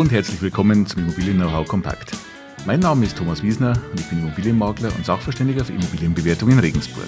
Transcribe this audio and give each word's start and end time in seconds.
Und 0.00 0.12
herzlich 0.12 0.40
willkommen 0.40 0.86
zum 0.86 1.02
Immobilien 1.02 1.36
Know-how 1.36 1.68
Kompakt. 1.68 2.12
Mein 2.64 2.80
Name 2.80 3.04
ist 3.04 3.18
Thomas 3.18 3.42
Wiesner 3.42 3.78
und 3.90 4.00
ich 4.00 4.08
bin 4.08 4.20
Immobilienmakler 4.20 4.90
und 4.96 5.04
Sachverständiger 5.04 5.62
für 5.62 5.74
Immobilienbewertung 5.74 6.48
in 6.48 6.58
Regensburg. 6.58 7.04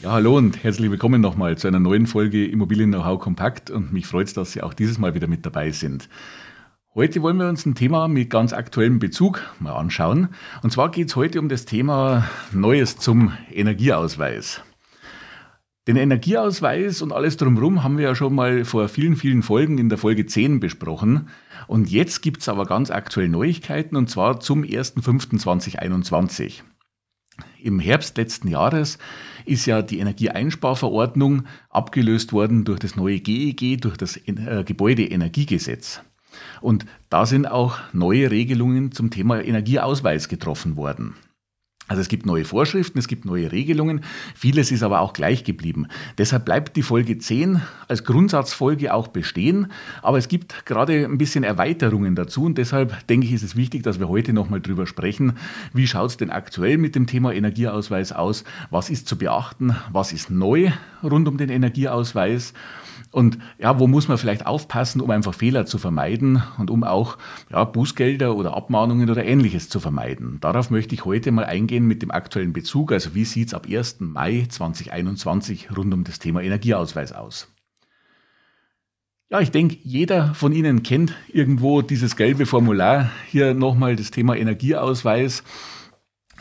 Ja, 0.00 0.12
hallo 0.12 0.38
und 0.38 0.64
herzlich 0.64 0.90
willkommen 0.90 1.20
nochmal 1.20 1.58
zu 1.58 1.68
einer 1.68 1.80
neuen 1.80 2.06
Folge 2.06 2.46
Immobilien 2.46 2.92
Know-how 2.92 3.20
Kompakt 3.20 3.68
und 3.68 3.92
mich 3.92 4.06
freut 4.06 4.28
es, 4.28 4.32
dass 4.32 4.52
Sie 4.52 4.62
auch 4.62 4.72
dieses 4.72 4.96
Mal 4.96 5.14
wieder 5.14 5.26
mit 5.26 5.44
dabei 5.44 5.70
sind. 5.70 6.08
Heute 6.92 7.22
wollen 7.22 7.36
wir 7.36 7.48
uns 7.48 7.64
ein 7.66 7.76
Thema 7.76 8.08
mit 8.08 8.30
ganz 8.30 8.52
aktuellem 8.52 8.98
Bezug 8.98 9.48
mal 9.60 9.74
anschauen. 9.74 10.30
Und 10.64 10.72
zwar 10.72 10.90
geht 10.90 11.06
es 11.06 11.14
heute 11.14 11.38
um 11.38 11.48
das 11.48 11.64
Thema 11.64 12.28
Neues 12.50 12.96
zum 12.96 13.32
Energieausweis. 13.52 14.62
Den 15.86 15.94
Energieausweis 15.94 17.00
und 17.00 17.12
alles 17.12 17.36
drumherum 17.36 17.84
haben 17.84 17.96
wir 17.96 18.06
ja 18.06 18.16
schon 18.16 18.34
mal 18.34 18.64
vor 18.64 18.88
vielen, 18.88 19.14
vielen 19.14 19.44
Folgen 19.44 19.78
in 19.78 19.88
der 19.88 19.98
Folge 19.98 20.26
10 20.26 20.58
besprochen. 20.58 21.28
Und 21.68 21.88
jetzt 21.88 22.22
gibt 22.22 22.40
es 22.40 22.48
aber 22.48 22.66
ganz 22.66 22.90
aktuell 22.90 23.28
Neuigkeiten 23.28 23.94
und 23.94 24.10
zwar 24.10 24.40
zum 24.40 24.64
1.5.2021. 24.64 26.62
Im 27.62 27.78
Herbst 27.78 28.16
letzten 28.16 28.48
Jahres 28.48 28.98
ist 29.44 29.64
ja 29.64 29.82
die 29.82 30.00
Energieeinsparverordnung 30.00 31.44
abgelöst 31.68 32.32
worden 32.32 32.64
durch 32.64 32.80
das 32.80 32.96
neue 32.96 33.20
GEG, 33.20 33.80
durch 33.80 33.96
das 33.96 34.16
äh, 34.16 34.64
Gebäudeenergiegesetz. 34.66 36.02
Und 36.60 36.86
da 37.08 37.26
sind 37.26 37.46
auch 37.46 37.78
neue 37.92 38.30
Regelungen 38.30 38.92
zum 38.92 39.10
Thema 39.10 39.42
Energieausweis 39.42 40.28
getroffen 40.28 40.76
worden. 40.76 41.14
Also 41.90 42.02
es 42.02 42.08
gibt 42.08 42.24
neue 42.24 42.44
Vorschriften, 42.44 43.00
es 43.00 43.08
gibt 43.08 43.24
neue 43.24 43.50
Regelungen, 43.50 44.02
vieles 44.36 44.70
ist 44.70 44.84
aber 44.84 45.00
auch 45.00 45.12
gleich 45.12 45.42
geblieben. 45.42 45.88
Deshalb 46.18 46.44
bleibt 46.44 46.76
die 46.76 46.82
Folge 46.82 47.18
10 47.18 47.62
als 47.88 48.04
Grundsatzfolge 48.04 48.94
auch 48.94 49.08
bestehen, 49.08 49.72
aber 50.00 50.16
es 50.16 50.28
gibt 50.28 50.66
gerade 50.66 51.04
ein 51.04 51.18
bisschen 51.18 51.42
Erweiterungen 51.42 52.14
dazu 52.14 52.44
und 52.44 52.58
deshalb 52.58 53.08
denke 53.08 53.26
ich, 53.26 53.32
ist 53.32 53.42
es 53.42 53.56
wichtig, 53.56 53.82
dass 53.82 53.98
wir 53.98 54.08
heute 54.08 54.32
nochmal 54.32 54.60
drüber 54.60 54.86
sprechen, 54.86 55.32
wie 55.74 55.88
schaut 55.88 56.10
es 56.10 56.16
denn 56.16 56.30
aktuell 56.30 56.78
mit 56.78 56.94
dem 56.94 57.08
Thema 57.08 57.32
Energieausweis 57.32 58.12
aus, 58.12 58.44
was 58.70 58.88
ist 58.88 59.08
zu 59.08 59.18
beachten, 59.18 59.74
was 59.90 60.12
ist 60.12 60.30
neu 60.30 60.70
rund 61.02 61.26
um 61.26 61.38
den 61.38 61.48
Energieausweis 61.48 62.54
und 63.10 63.38
ja, 63.58 63.78
wo 63.78 63.86
muss 63.86 64.08
man 64.08 64.18
vielleicht 64.18 64.46
aufpassen, 64.46 65.00
um 65.00 65.10
einfach 65.10 65.34
Fehler 65.34 65.66
zu 65.66 65.78
vermeiden 65.78 66.42
und 66.58 66.70
um 66.70 66.84
auch 66.84 67.18
ja, 67.50 67.64
Bußgelder 67.64 68.36
oder 68.36 68.56
Abmahnungen 68.56 69.10
oder 69.10 69.24
ähnliches 69.24 69.68
zu 69.68 69.80
vermeiden. 69.80 70.38
Darauf 70.40 70.70
möchte 70.70 70.94
ich 70.94 71.04
heute 71.04 71.32
mal 71.32 71.44
eingehen 71.44 71.86
mit 71.86 72.02
dem 72.02 72.10
aktuellen 72.10 72.52
Bezug. 72.52 72.92
Also 72.92 73.14
wie 73.14 73.24
sieht 73.24 73.48
es 73.48 73.54
ab 73.54 73.66
1. 73.70 74.00
Mai 74.00 74.46
2021 74.48 75.76
rund 75.76 75.92
um 75.92 76.04
das 76.04 76.18
Thema 76.18 76.42
Energieausweis 76.42 77.12
aus? 77.12 77.48
Ja, 79.32 79.40
ich 79.40 79.52
denke, 79.52 79.78
jeder 79.84 80.34
von 80.34 80.52
Ihnen 80.52 80.82
kennt 80.82 81.14
irgendwo 81.28 81.82
dieses 81.82 82.16
gelbe 82.16 82.46
Formular. 82.46 83.10
Hier 83.28 83.54
nochmal 83.54 83.94
das 83.94 84.10
Thema 84.10 84.36
Energieausweis. 84.36 85.44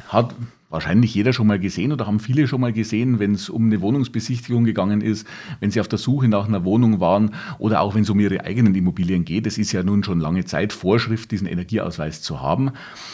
Hat 0.07 0.33
wahrscheinlich 0.69 1.13
jeder 1.13 1.33
schon 1.33 1.47
mal 1.47 1.59
gesehen 1.59 1.91
oder 1.91 2.07
haben 2.07 2.19
viele 2.19 2.47
schon 2.47 2.61
mal 2.61 2.71
gesehen, 2.73 3.19
wenn 3.19 3.33
es 3.33 3.49
um 3.49 3.65
eine 3.65 3.81
Wohnungsbesichtigung 3.81 4.63
gegangen 4.63 5.01
ist, 5.01 5.27
wenn 5.59 5.71
sie 5.71 5.81
auf 5.81 5.87
der 5.87 5.99
Suche 5.99 6.27
nach 6.27 6.47
einer 6.47 6.63
Wohnung 6.63 6.99
waren 6.99 7.31
oder 7.57 7.81
auch 7.81 7.95
wenn 7.95 8.03
es 8.03 8.09
um 8.09 8.19
ihre 8.19 8.45
eigenen 8.45 8.75
Immobilien 8.75 9.25
geht. 9.25 9.47
Es 9.47 9.57
ist 9.57 9.71
ja 9.71 9.83
nun 9.83 10.03
schon 10.03 10.19
lange 10.19 10.45
Zeit 10.45 10.71
Vorschrift, 10.73 11.31
diesen 11.31 11.47
Energieausweis 11.47 12.21
zu 12.21 12.41
haben. 12.41 12.71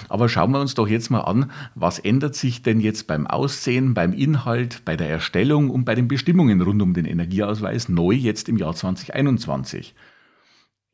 Aber 0.10 0.30
schauen 0.30 0.52
wir 0.52 0.60
uns 0.60 0.76
doch 0.76 0.88
jetzt 0.88 1.10
mal 1.10 1.22
an, 1.22 1.52
was 1.76 2.00
ändert 2.00 2.36
sich 2.36 2.62
denn 2.62 2.80
jetzt 2.80 3.08
beim 3.08 3.26
Aussehen, 3.28 3.94
beim 3.94 4.14
Inhalt, 4.14 4.84
bei 4.86 4.98
der 4.98 5.10
Erstellung 5.10 5.70
und 5.70 5.86
bei 5.86 5.96
den 5.96 6.08
Bestimmungen 6.08 6.62
rund 6.62 6.82
um 6.82 6.94
den 6.94 7.06
Energieausweis 7.06 7.90
neu 7.90 8.14
jetzt 8.14 8.50
im 8.50 8.58
Jahr 8.58 8.76
2021. 8.76 9.96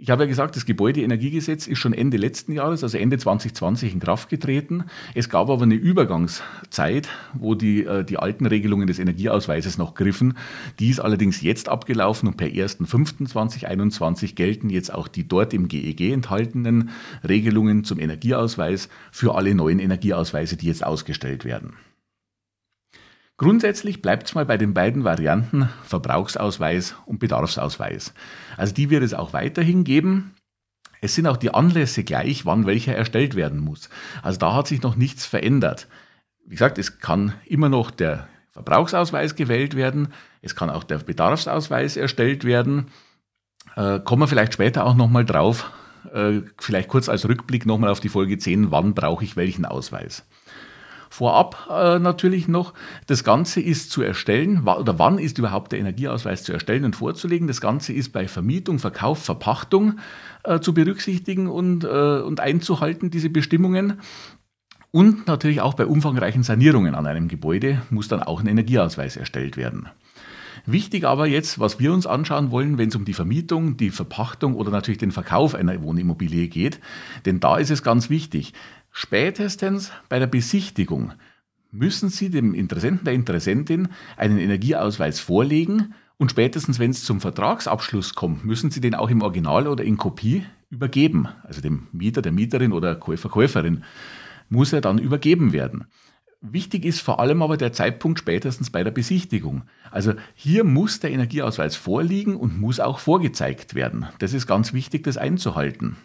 Ich 0.04 0.10
habe 0.10 0.24
ja 0.24 0.28
gesagt, 0.28 0.56
das 0.56 0.66
Gebäudeenergiegesetz 0.66 1.68
ist 1.68 1.78
schon 1.78 1.94
Ende 1.94 2.18
letzten 2.18 2.54
Jahres, 2.54 2.84
also 2.84 2.98
Ende 2.98 3.20
2020 3.20 3.94
in 3.94 4.00
Kraft 4.00 4.30
getreten. 4.30 4.86
Es 5.14 5.30
gab 5.30 5.48
aber 5.48 5.62
eine 5.62 5.76
Übergangszeit, 5.76 7.08
wo 7.36 7.54
die, 7.54 7.86
äh, 7.86 8.04
die 8.04 8.18
alten 8.18 8.48
Regelungen 8.48 8.88
des 8.88 8.98
Energieausweises 8.98 9.78
noch 9.78 9.94
griffen. 9.94 10.34
Die 10.80 10.90
ist 10.90 11.02
allerdings 11.02 11.44
jetzt 11.44 11.70
abgelaufen 11.70 12.28
und 12.28 12.36
per 12.36 12.48
1.5.2021 12.48 14.34
gelten 14.34 14.72
jetzt 14.72 14.92
auch 14.92 15.08
die 15.08 15.28
dort 15.28 15.54
im 15.54 15.68
GEG 15.68 16.02
e 16.02 16.14
enthaltenen 16.14 16.90
Regelungen 17.24 17.84
zum 17.84 18.00
Energieausweis 18.00 18.90
für 19.12 19.36
alle 19.36 19.54
neuen 19.54 19.78
Energieausweise, 19.78 20.58
die 20.58 20.66
jetzt 20.66 20.84
ausgestellt 20.84 21.46
werden. 21.46 21.74
Grundsätzlich 23.42 24.04
bleibt 24.04 24.28
es 24.28 24.36
mal 24.36 24.46
bei 24.46 24.58
den 24.58 24.76
beiden 24.76 25.04
Varianten 25.04 25.68
Verbrauchsausweis 25.82 26.94
und 27.08 27.18
Bedarfsausweis. 27.18 28.14
Also 28.56 28.72
die 28.72 28.92
wird 28.92 29.02
es 29.02 29.16
auch 29.16 29.34
weiterhin 29.34 29.84
geben. 29.84 30.36
Es 31.02 31.16
sind 31.16 31.26
auch 31.26 31.38
die 31.38 31.52
Anlässe 31.52 32.04
gleich, 32.04 32.46
wann 32.46 32.68
welcher 32.68 32.94
erstellt 32.94 33.34
werden 33.34 33.60
muss. 33.60 33.90
Also 34.22 34.38
da 34.38 34.54
hat 34.54 34.68
sich 34.68 34.84
noch 34.84 34.96
nichts 34.96 35.26
verändert. 35.26 35.88
Wie 36.46 36.52
gesagt, 36.52 36.78
es 36.78 37.00
kann 37.00 37.34
immer 37.48 37.68
noch 37.68 37.90
der 37.90 38.28
Verbrauchsausweis 38.52 39.34
gewählt 39.34 39.76
werden, 39.76 40.10
es 40.44 40.56
kann 40.56 40.70
auch 40.70 40.84
der 40.84 41.00
Bedarfsausweis 41.00 41.98
erstellt 41.98 42.44
werden. 42.44 42.92
Äh, 43.76 44.02
kommen 44.02 44.22
wir 44.22 44.28
vielleicht 44.28 44.54
später 44.54 44.86
auch 44.86 44.94
nochmal 44.94 45.26
drauf, 45.26 45.72
äh, 46.14 46.42
vielleicht 46.60 46.90
kurz 46.90 47.10
als 47.10 47.28
Rückblick 47.28 47.66
nochmal 47.66 47.90
auf 47.90 48.02
die 48.02 48.10
Folge 48.10 48.38
10, 48.38 48.70
wann 48.70 48.94
brauche 48.94 49.24
ich 49.24 49.36
welchen 49.36 49.66
Ausweis. 49.66 50.28
Vorab 51.14 51.68
äh, 51.70 52.00
natürlich 52.00 52.48
noch, 52.48 52.74
das 53.06 53.26
Ganze 53.26 53.60
ist 53.60 53.92
zu 53.92 54.02
erstellen, 54.02 54.66
oder 54.66 54.98
wann 54.98 55.20
ist 55.20 55.38
überhaupt 55.40 55.74
der 55.74 55.80
Energieausweis 55.80 56.44
zu 56.44 56.54
erstellen 56.54 56.86
und 56.86 56.96
vorzulegen. 56.96 57.48
Das 57.48 57.60
Ganze 57.60 57.92
ist 57.92 58.14
bei 58.14 58.30
Vermietung, 58.30 58.80
Verkauf, 58.80 59.22
Verpachtung 59.22 60.00
äh, 60.46 60.62
zu 60.62 60.74
berücksichtigen 60.74 61.48
und, 61.48 61.84
äh, 61.84 62.22
und 62.22 62.40
einzuhalten, 62.40 63.12
diese 63.12 63.30
Bestimmungen. 63.30 64.00
Und 64.92 65.28
natürlich 65.28 65.60
auch 65.60 65.74
bei 65.74 65.86
umfangreichen 65.86 66.44
Sanierungen 66.44 66.96
an 66.96 67.06
einem 67.06 67.28
Gebäude 67.28 67.82
muss 67.90 68.08
dann 68.08 68.24
auch 68.24 68.40
ein 68.40 68.48
Energieausweis 68.48 69.18
erstellt 69.18 69.58
werden. 69.58 69.90
Wichtig 70.66 71.06
aber 71.06 71.28
jetzt, 71.28 71.60
was 71.60 71.80
wir 71.80 71.92
uns 71.92 72.06
anschauen 72.06 72.52
wollen, 72.52 72.78
wenn 72.78 72.90
es 72.90 72.96
um 72.96 73.04
die 73.04 73.14
Vermietung, 73.14 73.78
die 73.78 73.90
Verpachtung 73.90 74.56
oder 74.56 74.72
natürlich 74.72 75.00
den 75.00 75.12
Verkauf 75.12 75.56
einer 75.56 75.82
Wohnimmobilie 75.82 76.48
geht, 76.48 76.80
denn 77.26 77.40
da 77.40 77.58
ist 77.58 77.72
es 77.72 77.84
ganz 77.84 78.10
wichtig. 78.10 78.54
Spätestens 78.92 79.92
bei 80.10 80.20
der 80.20 80.28
Besichtigung 80.28 81.14
müssen 81.72 82.10
Sie 82.10 82.30
dem 82.30 82.54
Interessenten, 82.54 83.06
der 83.06 83.14
Interessentin 83.14 83.88
einen 84.18 84.38
Energieausweis 84.38 85.20
vorlegen 85.20 85.94
und 86.18 86.30
spätestens, 86.30 86.78
wenn 86.78 86.92
es 86.92 87.04
zum 87.04 87.22
Vertragsabschluss 87.22 88.14
kommt, 88.14 88.46
müssen 88.46 88.70
Sie 88.70 88.82
den 88.82 88.94
auch 88.94 89.10
im 89.10 89.22
Original 89.22 89.68
oder 89.68 89.84
in 89.84 89.98
Kopie 89.98 90.46
übergeben. 90.70 91.30
Also 91.44 91.62
dem 91.62 91.88
Mieter, 91.94 92.22
der 92.22 92.32
Mieterin 92.32 92.74
oder 92.74 92.96
Käufer, 92.96 93.30
Käuferin 93.30 93.84
muss 94.50 94.74
er 94.74 94.82
dann 94.82 95.00
übergeben 95.00 95.54
werden. 95.54 95.86
Wichtig 96.42 96.86
ist 96.86 97.02
vor 97.02 97.20
allem 97.20 97.42
aber 97.42 97.56
der 97.56 97.72
Zeitpunkt 97.72 98.20
spätestens 98.20 98.72
bei 98.72 98.84
der 98.84 98.92
Besichtigung. 98.92 99.64
Also 99.92 100.14
hier 100.34 100.64
muss 100.64 101.00
der 101.00 101.12
Energieausweis 101.12 101.76
vorliegen 101.76 102.36
und 102.36 102.60
muss 102.60 102.80
auch 102.80 103.00
vorgezeigt 103.00 103.76
werden. 103.76 104.08
Das 104.20 104.34
ist 104.34 104.48
ganz 104.48 104.74
wichtig, 104.74 105.04
das 105.04 105.18
einzuhalten. 105.18 105.98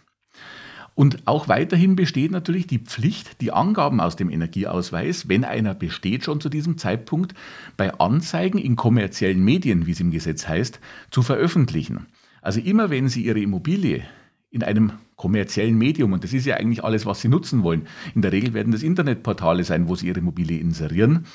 Und 0.97 1.29
auch 1.29 1.47
weiterhin 1.47 1.95
besteht 1.95 2.31
natürlich 2.31 2.67
die 2.67 2.79
Pflicht, 2.79 3.43
die 3.43 3.53
Angaben 3.53 4.01
aus 4.01 4.17
dem 4.17 4.31
Energieausweis, 4.31 5.29
wenn 5.29 5.45
einer 5.45 5.75
besteht 5.75 6.25
schon 6.25 6.41
zu 6.41 6.49
diesem 6.49 6.79
Zeitpunkt, 6.79 7.35
bei 7.77 7.93
Anzeigen 8.01 8.57
in 8.57 8.77
kommerziellen 8.77 9.45
Medien, 9.45 9.87
wie 9.87 9.91
es 9.91 10.01
im 10.01 10.11
Gesetz 10.11 10.49
heißt, 10.49 10.81
zu 11.11 11.21
veröffentlichen. 11.21 12.07
Also 12.41 12.61
immer 12.61 12.89
wenn 12.89 13.11
Sie 13.11 13.27
Ihre 13.27 13.41
Immobilie 13.41 14.05
in 14.51 14.63
einem 14.63 14.93
kommerziellen 15.17 15.77
Medium, 15.77 16.15
und 16.15 16.25
das 16.25 16.33
ist 16.33 16.47
ja 16.47 16.57
eigentlich 16.57 16.83
alles, 16.83 17.05
was 17.05 17.21
Sie 17.21 17.29
nutzen 17.29 17.63
wollen, 17.63 17.87
in 18.15 18.23
der 18.23 18.33
Regel 18.33 18.55
werden 18.55 18.73
das 18.73 18.83
Internetportale 18.83 19.65
sein, 19.65 19.89
wo 19.89 19.97
Sie 19.97 20.07
Ihre 20.07 20.21
Immobilie 20.21 20.59
inserieren, 20.59 21.27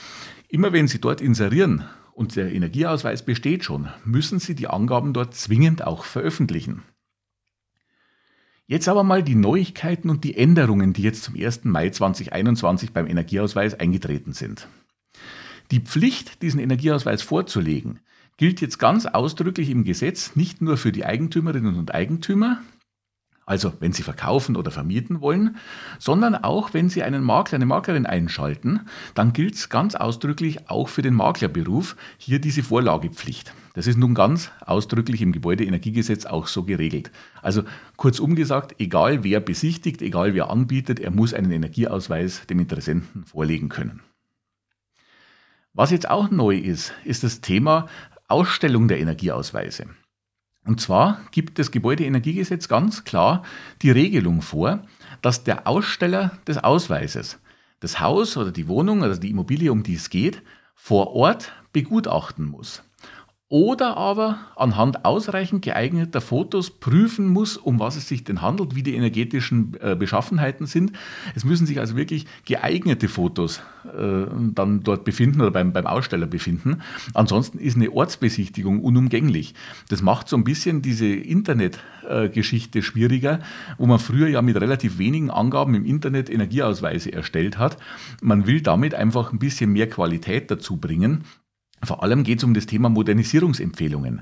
immer 0.50 0.74
wenn 0.74 0.88
Sie 0.88 1.00
dort 1.00 1.22
inserieren 1.22 1.84
und 2.14 2.36
der 2.36 2.52
Energieausweis 2.52 3.24
besteht 3.24 3.64
schon, 3.64 3.90
müssen 4.06 4.40
Sie 4.40 4.56
die 4.56 4.68
Angaben 4.68 5.14
dort 5.14 5.36
zwingend 5.36 5.86
auch 5.86 6.04
veröffentlichen. 6.04 6.82
Jetzt 8.72 8.88
aber 8.88 9.04
mal 9.04 9.22
die 9.22 9.36
Neuigkeiten 9.36 10.10
und 10.10 10.24
die 10.24 10.38
Änderungen, 10.38 10.94
die 10.94 11.02
jetzt 11.02 11.24
zum 11.24 11.36
1. 11.36 11.66
Mai 11.66 11.90
2021 11.90 12.94
beim 12.94 13.06
Energieausweis 13.06 13.78
eingetreten 13.78 14.32
sind. 14.32 14.70
Die 15.72 15.82
Pflicht, 15.82 16.42
diesen 16.42 16.62
Energieausweis 16.62 17.22
vorzulegen, 17.22 18.00
gilt 18.38 18.62
jetzt 18.62 18.80
ganz 18.80 19.06
ausdrücklich 19.06 19.70
im 19.72 19.84
Gesetz 19.84 20.38
nicht 20.38 20.62
nur 20.62 20.78
für 20.78 20.94
die 20.94 21.04
Eigentümerinnen 21.04 21.76
und 21.78 21.94
Eigentümer, 21.94 22.62
also 23.46 23.74
wenn 23.82 23.92
Sie 23.92 24.04
verkaufen 24.04 24.56
oder 24.56 24.72
vermieten 24.72 25.20
wollen, 25.20 25.58
sondern 26.00 26.34
auch 26.34 26.74
wenn 26.74 26.88
Sie 26.88 27.04
einen 27.04 27.26
Makler, 27.26 27.58
eine 27.58 27.66
Maklerin 27.66 28.06
einschalten, 28.06 28.86
dann 29.16 29.34
gilt 29.34 29.56
es 29.56 29.68
ganz 29.68 29.96
ausdrücklich 29.96 30.70
auch 30.70 30.88
für 30.88 31.02
den 31.02 31.16
Maklerberuf 31.16 31.98
hier 32.18 32.40
diese 32.40 32.64
Vorlagepflicht. 32.64 33.54
Das 33.74 33.88
ist 33.88 33.98
nun 33.98 34.14
ganz 34.14 34.52
ausdrücklich 34.60 35.22
im 35.22 35.32
Gebäudeenergiegesetz 35.32 36.26
auch 36.26 36.48
so 36.48 36.64
geregelt. 36.64 37.12
Also 37.42 37.64
kurzum 37.96 38.36
gesagt, 38.36 38.76
egal 38.80 39.24
wer 39.24 39.40
besichtigt, 39.40 40.02
egal 40.02 40.34
wer 40.34 40.50
anbietet, 40.50 41.00
er 41.00 41.12
muss 41.12 41.34
einen 41.34 41.52
Energieausweis 41.52 42.46
dem 42.48 42.60
Interessenten 42.60 43.24
vorlegen 43.24 43.70
können. 43.70 44.02
Was 45.74 45.92
jetzt 45.92 46.10
auch 46.10 46.30
neu 46.30 46.58
ist, 46.58 46.94
ist 47.06 47.24
das 47.24 47.40
Thema 47.40 47.88
Ausstellung 48.28 48.90
der 48.90 49.00
Energieausweise. 49.00 49.86
Und 50.66 50.82
zwar 50.82 51.22
gibt 51.32 51.58
das 51.58 51.72
Gebäudeenergiegesetz 51.72 52.68
ganz 52.68 53.04
klar 53.04 53.44
die 53.82 53.92
Regelung 53.92 54.42
vor, 54.42 54.86
dass 55.22 55.44
der 55.44 55.66
Aussteller 55.66 56.38
des 56.46 56.58
Ausweises 56.58 57.40
das 57.80 58.00
Haus 58.00 58.38
oder 58.38 58.52
die 58.52 58.68
Wohnung 58.68 59.02
oder 59.02 59.18
die 59.18 59.32
Immobilie, 59.32 59.72
um 59.72 59.82
die 59.82 59.96
es 59.96 60.10
geht, 60.10 60.44
vor 60.76 61.16
Ort 61.16 61.54
begutachten 61.72 62.46
muss 62.46 62.84
oder 63.52 63.98
aber 63.98 64.40
anhand 64.56 65.04
ausreichend 65.04 65.62
geeigneter 65.62 66.22
Fotos 66.22 66.70
prüfen 66.70 67.28
muss, 67.28 67.58
um 67.58 67.82
was 67.82 67.98
es 67.98 68.08
sich 68.08 68.24
denn 68.24 68.42
handelt, 68.42 68.76
wie 68.76 68.82
die 68.82 68.96
energetischen 68.96 69.76
äh, 69.82 69.94
Beschaffenheiten 69.94 70.68
sind. 70.68 70.94
Es 71.36 71.44
müssen 71.44 71.68
sich 71.68 71.78
also 71.78 71.98
wirklich 71.98 72.26
geeignete 72.46 73.10
Fotos 73.10 73.62
äh, 73.86 74.24
dann 74.56 74.84
dort 74.84 75.04
befinden 75.04 75.42
oder 75.42 75.52
beim, 75.52 75.76
Aussteller 75.86 76.28
befinden. 76.28 76.82
Ansonsten 77.14 77.60
ist 77.60 77.76
eine 77.76 77.92
Ortsbesichtigung 77.92 78.80
unumgänglich. 78.80 79.54
Das 79.90 80.02
macht 80.02 80.30
so 80.30 80.38
ein 80.38 80.46
bisschen 80.46 80.82
diese 80.82 81.08
Internetgeschichte 81.08 82.82
schwieriger, 82.82 83.42
wo 83.78 83.86
man 83.86 84.00
früher 84.00 84.30
ja 84.30 84.42
mit 84.42 84.56
relativ 84.62 84.98
wenigen 84.98 85.30
Angaben 85.30 85.76
im 85.76 85.86
Internet 85.86 86.30
Energieausweise 86.30 87.12
erstellt 87.12 87.58
hat. 87.58 87.76
Man 88.22 88.48
will 88.48 88.62
damit 88.62 88.96
einfach 88.96 89.34
ein 89.34 89.40
bisschen 89.40 89.74
mehr 89.74 89.90
Qualität 89.90 90.50
dazu 90.50 90.78
bringen. 90.78 91.26
Vor 91.84 92.04
allem 92.04 92.24
geht 92.24 92.40
es 92.40 92.44
um 92.44 92.54
das 92.54 92.66
Thema 92.66 92.90
Modernisierungsempfehlungen. 92.90 94.22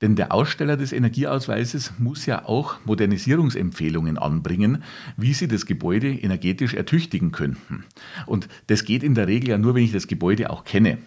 Denn 0.00 0.14
der 0.14 0.32
Aussteller 0.32 0.76
des 0.76 0.92
Energieausweises 0.92 1.94
muss 1.98 2.26
ja 2.26 2.44
auch 2.44 2.76
Modernisierungsempfehlungen 2.84 4.16
anbringen, 4.16 4.84
wie 5.16 5.32
sie 5.32 5.48
das 5.48 5.66
Gebäude 5.66 6.08
energetisch 6.08 6.74
ertüchtigen 6.74 7.32
könnten. 7.32 7.84
Und 8.26 8.48
das 8.68 8.84
geht 8.84 9.02
in 9.02 9.14
der 9.14 9.26
Regel 9.26 9.50
ja 9.50 9.58
nur, 9.58 9.74
wenn 9.74 9.82
ich 9.82 9.92
das 9.92 10.06
Gebäude 10.06 10.50
auch 10.50 10.64
kenne. 10.64 10.98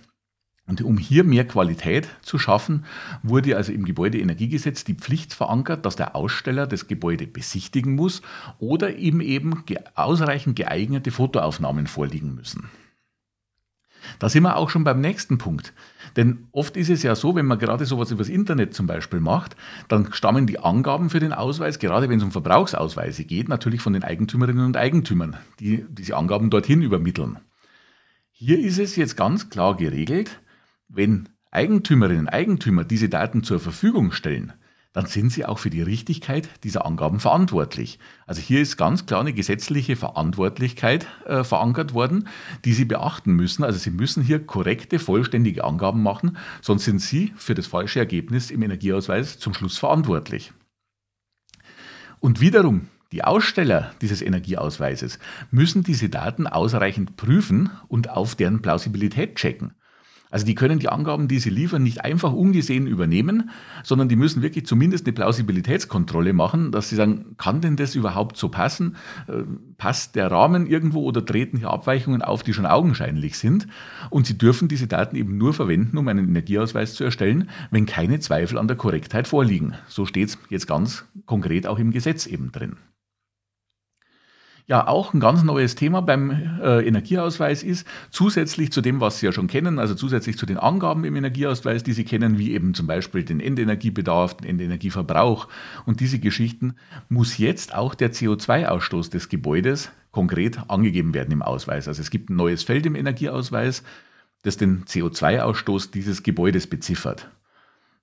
Und 0.68 0.82
um 0.82 0.98
hier 0.98 1.24
mehr 1.24 1.46
Qualität 1.46 2.08
zu 2.22 2.38
schaffen, 2.38 2.86
wurde 3.24 3.58
also 3.58 3.72
im 3.72 3.84
Gebäudeenergiegesetz 3.84 4.84
die 4.84 4.94
Pflicht 4.94 5.34
verankert, 5.34 5.86
dass 5.86 5.96
der 5.96 6.16
Aussteller 6.16 6.68
das 6.68 6.88
Gebäude 6.88 7.28
besichtigen 7.28 7.96
muss 7.96 8.22
oder 8.60 8.96
ihm 8.96 9.22
eben 9.22 9.64
ausreichend 9.96 10.56
geeignete 10.56 11.12
Fotoaufnahmen 11.12 11.88
vorliegen 11.88 12.36
müssen. 12.36 12.70
Da 14.20 14.30
sind 14.30 14.44
wir 14.44 14.58
auch 14.58 14.70
schon 14.70 14.84
beim 14.84 15.02
nächsten 15.02 15.38
Punkt. 15.38 15.74
Denn 16.16 16.48
oft 16.52 16.78
ist 16.78 16.90
es 16.90 17.04
ja 17.04 17.16
so, 17.16 17.36
wenn 17.36 17.46
man 17.46 17.60
gerade 17.60 17.86
sowas 17.86 18.12
übers 18.12 18.30
Internet 18.30 18.74
zum 18.74 18.88
Beispiel 18.88 19.20
macht, 19.20 19.56
dann 19.88 20.12
stammen 20.14 20.48
die 20.48 20.60
Angaben 20.60 21.10
für 21.10 21.20
den 21.20 21.34
Ausweis, 21.34 21.80
gerade 21.80 22.10
wenn 22.10 22.18
es 22.18 22.24
um 22.24 22.32
Verbrauchsausweise 22.32 23.24
geht, 23.24 23.50
natürlich 23.50 23.82
von 23.82 23.94
den 23.94 24.04
Eigentümerinnen 24.04 24.66
und 24.66 24.78
Eigentümern, 24.78 25.38
die 25.60 25.86
diese 25.90 26.18
Angaben 26.18 26.50
dorthin 26.50 26.82
übermitteln. 26.82 27.40
Hier 28.32 28.60
ist 28.60 28.80
es 28.80 28.96
jetzt 28.96 29.18
ganz 29.18 29.50
klar 29.50 29.78
geregelt, 29.78 30.42
wenn 30.88 31.30
Eigentümerinnen 31.52 32.28
und 32.28 32.34
Eigentümer 32.34 32.84
diese 32.84 33.10
Daten 33.10 33.44
zur 33.44 33.60
Verfügung 33.60 34.12
stellen, 34.12 34.54
dann 34.94 35.06
sind 35.06 35.32
sie 35.32 35.46
auch 35.46 35.60
für 35.60 35.70
die 35.70 35.82
Richtigkeit 35.82 36.50
dieser 36.64 36.86
Angaben 36.86 37.20
verantwortlich. 37.20 37.98
Also 38.26 38.42
hier 38.42 38.62
ist 38.62 38.78
ganz 38.78 39.06
klar 39.06 39.22
eine 39.22 39.34
gesetzliche 39.34 39.96
Verantwortlichkeit 39.96 41.08
äh, 41.26 41.44
verankert 41.44 41.94
worden, 41.94 42.28
die 42.66 42.74
Sie 42.74 42.86
beachten 42.86 43.34
müssen. 43.34 43.64
Also 43.64 43.80
Sie 43.80 43.92
müssen 43.92 44.22
hier 44.22 44.46
korrekte, 44.46 45.00
vollständige 45.00 45.64
Angaben 45.64 46.04
machen, 46.04 46.38
sonst 46.62 46.86
sind 46.86 47.00
Sie 47.00 47.34
für 47.38 47.56
das 47.56 47.68
falsche 47.68 48.00
Ergebnis 48.00 48.52
im 48.52 48.62
Energieausweis 48.62 49.40
zum 49.40 49.54
Schluss 49.54 49.78
verantwortlich. 49.78 50.52
Und 52.20 52.42
wiederum, 52.42 52.88
die 53.12 53.24
Aussteller 53.24 53.94
dieses 54.02 54.22
Energieausweises 54.22 55.20
müssen 55.52 55.84
diese 55.84 56.10
Daten 56.10 56.48
ausreichend 56.48 57.18
prüfen 57.18 57.70
und 57.88 58.10
auf 58.10 58.36
deren 58.36 58.62
Plausibilität 58.62 59.36
checken. 59.36 59.74
Also 60.32 60.46
die 60.46 60.56
können 60.56 60.80
die 60.80 60.90
Angaben, 60.90 61.28
die 61.28 61.40
sie 61.40 61.50
liefern, 61.50 61.84
nicht 61.84 62.04
einfach 62.04 62.32
ungesehen 62.32 62.88
übernehmen, 62.88 63.50
sondern 63.84 64.10
die 64.10 64.16
müssen 64.16 64.42
wirklich 64.42 64.66
zumindest 64.66 65.06
eine 65.06 65.14
Plausibilitätskontrolle 65.14 66.34
machen, 66.34 66.72
dass 66.72 66.90
sie 66.90 66.96
sagen, 66.96 67.36
kann 67.38 67.62
denn 67.62 67.76
das 67.76 67.96
überhaupt 67.96 68.38
so 68.38 68.50
passen? 68.50 68.96
Äh, 69.28 69.44
passt 69.78 70.16
der 70.16 70.32
Rahmen 70.32 70.66
irgendwo 70.66 71.04
oder 71.04 71.26
treten 71.26 71.58
hier 71.58 71.70
Abweichungen 71.70 72.22
auf, 72.22 72.44
die 72.44 72.54
schon 72.54 72.66
augenscheinlich 72.66 73.38
sind? 73.38 73.68
Und 74.10 74.26
sie 74.26 74.38
dürfen 74.38 74.70
diese 74.70 74.88
Daten 74.88 75.16
eben 75.16 75.38
nur 75.38 75.54
verwenden, 75.54 75.98
um 75.98 76.08
einen 76.08 76.30
Energieausweis 76.30 76.94
zu 76.94 77.04
erstellen, 77.04 77.50
wenn 77.70 77.86
keine 77.86 78.20
Zweifel 78.20 78.58
an 78.58 78.68
der 78.68 78.78
Korrektheit 78.78 79.28
vorliegen. 79.28 79.76
So 79.88 80.06
steht 80.06 80.30
es 80.30 80.38
jetzt 80.50 80.68
ganz 80.68 81.06
konkret 81.26 81.68
auch 81.68 81.78
im 81.78 81.92
Gesetz 81.92 82.26
eben 82.26 82.52
drin. 82.52 82.78
Ja, 84.68 84.88
auch 84.88 85.14
ein 85.14 85.20
ganz 85.20 85.44
neues 85.44 85.76
Thema 85.76 86.02
beim 86.02 86.32
äh, 86.62 86.86
Energieausweis 86.88 87.64
ist, 87.64 87.86
zusätzlich 88.10 88.72
zu 88.72 88.82
dem, 88.82 89.02
was 89.02 89.20
Sie 89.20 89.26
ja 89.26 89.32
schon 89.32 89.48
kennen, 89.48 89.80
also 89.80 89.96
zusätzlich 89.96 90.38
zu 90.38 90.46
den 90.46 90.58
Angaben 90.58 91.04
im 91.04 91.16
Energieausweis, 91.16 91.84
die 91.84 91.94
Sie 91.94 92.04
kennen, 92.04 92.38
wie 92.38 92.54
eben 92.54 92.74
zum 92.74 92.88
Beispiel 92.88 93.24
den 93.24 93.40
Endenergiebedarf, 93.40 94.38
den 94.38 94.50
Endenergieverbrauch 94.50 95.48
und 95.86 96.00
diese 96.00 96.20
Geschichten, 96.20 96.76
muss 97.10 97.38
jetzt 97.38 97.76
auch 97.76 97.96
der 97.96 98.14
CO2-Ausstoß 98.14 99.12
des 99.12 99.30
Gebäudes 99.30 99.92
konkret 100.12 100.60
angegeben 100.70 101.14
werden 101.14 101.32
im 101.32 101.42
Ausweis. 101.42 101.88
Also 101.88 102.02
es 102.02 102.10
gibt 102.10 102.30
ein 102.30 102.36
neues 102.36 102.64
Feld 102.64 102.86
im 102.86 102.96
Energieausweis, 102.96 103.84
das 104.44 104.58
den 104.58 104.86
CO2-Ausstoß 104.86 105.92
dieses 105.92 106.24
Gebäudes 106.24 106.68
beziffert. 106.68 107.30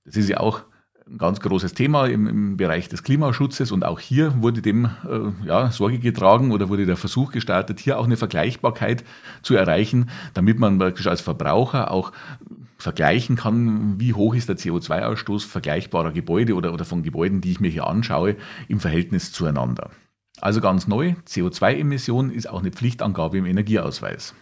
Das 0.05 0.17
ist 0.17 0.29
ja 0.29 0.41
auch 0.41 0.63
ein 1.11 1.19
ganz 1.19 1.41
großes 1.41 1.75
Thema 1.75 2.07
im, 2.07 2.27
im, 2.27 2.57
Bereich 2.57 2.89
des 2.89 3.03
Klimaschutzes 3.03 3.73
und 3.73 3.85
auch 3.85 4.01
hier 4.01 4.43
wurde 4.43 4.63
dem 4.63 4.87
äh, 4.87 5.47
ja, 5.47 5.71
Sorge 5.71 5.99
getragen 5.99 6.51
oder 6.51 6.69
wurde 6.69 6.87
der 6.87 6.97
Versuch 6.97 7.33
gestartet, 7.33 7.81
hier 7.81 7.99
auch 7.99 8.05
eine 8.05 8.17
Vergleichbarkeit 8.17 9.05
zu 9.43 9.55
erreichen, 9.55 10.11
damit 10.35 10.59
man 10.59 10.79
praktisch 10.79 11.07
als 11.07 11.21
Verbraucher 11.21 11.91
auch 11.91 12.13
vergleichen 12.77 13.37
kann, 13.37 13.99
wie 13.99 14.15
hoch 14.15 14.35
ist 14.35 14.49
der 14.49 14.57
CO2-Ausstoß 14.57 15.47
vergleichbarer 15.47 16.13
Gebäude 16.13 16.55
oder, 16.55 16.73
oder 16.73 16.85
von 16.85 17.03
Gebäuden, 17.03 17.41
die 17.41 17.53
ich 17.53 17.61
mir 17.61 17.71
hier 17.71 17.87
anschaue, 17.87 18.37
im 18.69 18.81
Verhältnis 18.81 19.33
zueinander. 19.33 19.91
Also 20.41 20.61
ganz 20.61 20.87
neu, 20.87 21.15
CO2-Emission 21.27 22.31
ist 22.31 22.49
auch 22.49 22.61
eine 22.61 22.71
Pflichtangabe 22.71 23.39
im 23.39 23.47
Energieausweis. 23.47 24.35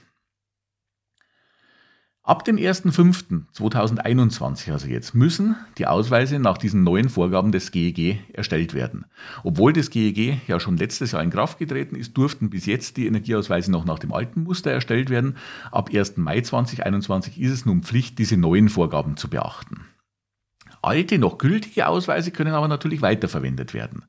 Ab 2.26 2.44
dem 2.44 2.56
1.5.2021, 2.56 4.73
also 4.73 4.88
jetzt, 4.88 5.14
müssen 5.14 5.56
die 5.78 5.87
Ausweise 5.87 6.38
nach 6.40 6.59
diesen 6.59 6.83
neuen 6.83 7.09
Vorgaben 7.09 7.52
des 7.52 7.71
GEG 7.71 8.18
erstellt 8.33 8.75
werden. 8.75 9.04
Obwohl 9.45 9.73
das 9.73 9.90
GEG 9.90 10.40
ja 10.49 10.59
schon 10.59 10.76
letztes 10.76 11.12
Jahr 11.12 11.23
in 11.23 11.30
Kraft 11.30 11.61
getreten 11.61 11.95
ist, 11.95 12.16
durften 12.16 12.50
bis 12.50 12.66
jetzt 12.66 12.97
die 12.97 13.06
Energieausweise 13.06 13.71
noch 13.71 13.85
nach 13.85 14.00
dem 14.00 14.12
alten 14.12 14.42
Muster 14.42 14.73
erstellt 14.73 15.09
werden. 15.09 15.37
Ab 15.71 15.90
1. 15.95 16.16
Mai 16.16 16.40
2021 16.40 17.40
ist 17.40 17.52
es 17.52 17.64
nun 17.64 17.85
Pflicht, 17.85 18.18
diese 18.18 18.37
neuen 18.37 18.71
Vorgaben 18.71 19.16
zu 19.16 19.30
beachten. 19.30 19.85
Alte, 20.83 21.21
noch 21.21 21.38
gültige 21.38 21.87
Ausweise 21.87 22.33
können 22.33 22.54
aber 22.54 22.66
natürlich 22.66 23.02
weiterverwendet 23.02 23.73
werden. 23.73 24.02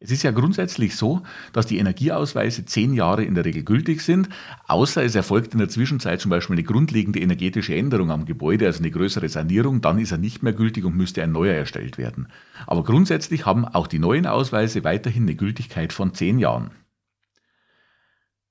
Es 0.00 0.12
ist 0.12 0.22
ja 0.22 0.30
grundsätzlich 0.30 0.94
so, 0.94 1.22
dass 1.52 1.66
die 1.66 1.78
Energieausweise 1.78 2.64
zehn 2.64 2.94
Jahre 2.94 3.24
in 3.24 3.34
der 3.34 3.44
Regel 3.44 3.64
gültig 3.64 4.00
sind, 4.02 4.28
außer 4.68 5.02
es 5.02 5.16
erfolgt 5.16 5.54
in 5.54 5.58
der 5.58 5.68
Zwischenzeit 5.68 6.20
zum 6.20 6.30
Beispiel 6.30 6.54
eine 6.54 6.62
grundlegende 6.62 7.18
energetische 7.18 7.74
Änderung 7.74 8.12
am 8.12 8.24
Gebäude, 8.24 8.66
also 8.66 8.78
eine 8.78 8.92
größere 8.92 9.28
Sanierung, 9.28 9.80
dann 9.80 9.98
ist 9.98 10.12
er 10.12 10.18
nicht 10.18 10.44
mehr 10.44 10.52
gültig 10.52 10.84
und 10.84 10.96
müsste 10.96 11.24
ein 11.24 11.32
neuer 11.32 11.54
erstellt 11.54 11.98
werden. 11.98 12.28
Aber 12.68 12.84
grundsätzlich 12.84 13.44
haben 13.44 13.64
auch 13.64 13.88
die 13.88 13.98
neuen 13.98 14.26
Ausweise 14.26 14.84
weiterhin 14.84 15.24
eine 15.24 15.34
Gültigkeit 15.34 15.92
von 15.92 16.14
zehn 16.14 16.38
Jahren. 16.38 16.70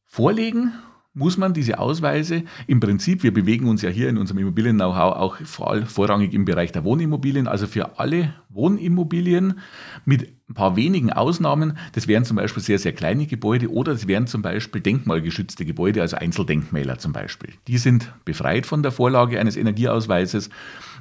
Vorlegen 0.06 0.74
muss 1.18 1.38
man 1.38 1.54
diese 1.54 1.80
Ausweise 1.80 2.44
im 2.68 2.80
Prinzip, 2.80 3.24
wir 3.24 3.34
bewegen 3.34 3.68
uns 3.68 3.82
ja 3.82 3.90
hier 3.90 4.08
in 4.08 4.18
unserem 4.18 4.40
Immobilien-Know-how 4.40 5.16
auch 5.16 5.38
vorrangig 5.38 6.34
im 6.34 6.46
Bereich 6.46 6.72
der 6.72 6.84
Wohnimmobilien, 6.84 7.48
also 7.48 7.66
für 7.66 7.98
alle 7.98 8.36
Wohnimmobilien 8.50 9.60
mit 10.06 10.32
ein 10.48 10.54
paar 10.54 10.76
wenigen 10.76 11.12
Ausnahmen. 11.12 11.78
Das 11.94 12.08
wären 12.08 12.24
zum 12.24 12.38
Beispiel 12.38 12.62
sehr, 12.62 12.78
sehr 12.78 12.94
kleine 12.94 13.26
Gebäude 13.26 13.72
oder 13.72 13.94
es 13.94 14.08
wären 14.08 14.28
zum 14.28 14.44
Beispiel 14.44 14.80
denkmalgeschützte 14.80 15.66
Gebäude, 15.66 16.02
also 16.02 16.18
Einzeldenkmäler 16.18 17.00
zum 17.00 17.14
Beispiel. 17.14 17.50
Die 17.68 17.80
sind 17.80 18.14
befreit 18.24 18.68
von 18.68 18.84
der 18.84 18.92
Vorlage 18.92 19.40
eines 19.40 19.58
Energieausweises. 19.58 20.52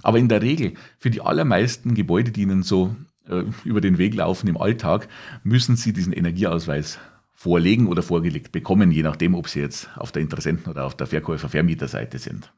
Aber 0.02 0.18
in 0.18 0.28
der 0.28 0.40
Regel 0.40 0.72
für 0.98 1.10
die 1.10 1.20
allermeisten 1.20 1.94
Gebäude, 1.94 2.30
die 2.30 2.42
Ihnen 2.42 2.62
so 2.62 2.96
äh, 3.28 3.42
über 3.64 3.82
den 3.82 3.98
Weg 3.98 4.14
laufen 4.14 4.48
im 4.48 4.56
Alltag, 4.56 5.08
müssen 5.44 5.76
Sie 5.76 5.92
diesen 5.92 6.14
Energieausweis 6.14 6.98
vorlegen 7.36 7.86
oder 7.86 8.02
vorgelegt 8.02 8.50
bekommen, 8.50 8.90
je 8.90 9.02
nachdem, 9.02 9.34
ob 9.34 9.48
sie 9.48 9.60
jetzt 9.60 9.90
auf 9.96 10.10
der 10.10 10.22
Interessenten- 10.22 10.70
oder 10.70 10.86
auf 10.86 10.96
der 10.96 11.06
Verkäufer-Vermieterseite 11.06 12.18
sind. 12.18 12.50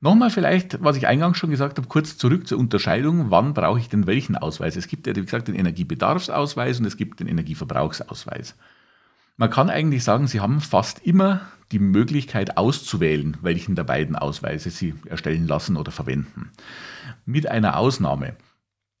Nochmal 0.00 0.30
vielleicht, 0.30 0.82
was 0.82 0.96
ich 0.96 1.06
eingangs 1.06 1.38
schon 1.38 1.50
gesagt 1.50 1.78
habe, 1.78 1.86
kurz 1.86 2.18
zurück 2.18 2.48
zur 2.48 2.58
Unterscheidung, 2.58 3.30
wann 3.30 3.54
brauche 3.54 3.78
ich 3.78 3.88
denn 3.88 4.08
welchen 4.08 4.34
Ausweis? 4.34 4.74
Es 4.74 4.88
gibt 4.88 5.06
ja, 5.06 5.14
wie 5.14 5.22
gesagt, 5.22 5.46
den 5.46 5.54
Energiebedarfsausweis 5.54 6.80
und 6.80 6.86
es 6.86 6.96
gibt 6.96 7.20
den 7.20 7.28
Energieverbrauchsausweis. 7.28 8.56
Man 9.36 9.48
kann 9.48 9.70
eigentlich 9.70 10.02
sagen, 10.02 10.26
Sie 10.26 10.40
haben 10.40 10.60
fast 10.60 11.06
immer 11.06 11.42
die 11.70 11.78
Möglichkeit 11.78 12.56
auszuwählen, 12.56 13.36
welchen 13.42 13.76
der 13.76 13.84
beiden 13.84 14.16
Ausweise 14.16 14.70
Sie 14.70 14.94
erstellen 15.06 15.46
lassen 15.46 15.76
oder 15.76 15.92
verwenden. 15.92 16.50
Mit 17.24 17.48
einer 17.48 17.76
Ausnahme. 17.76 18.34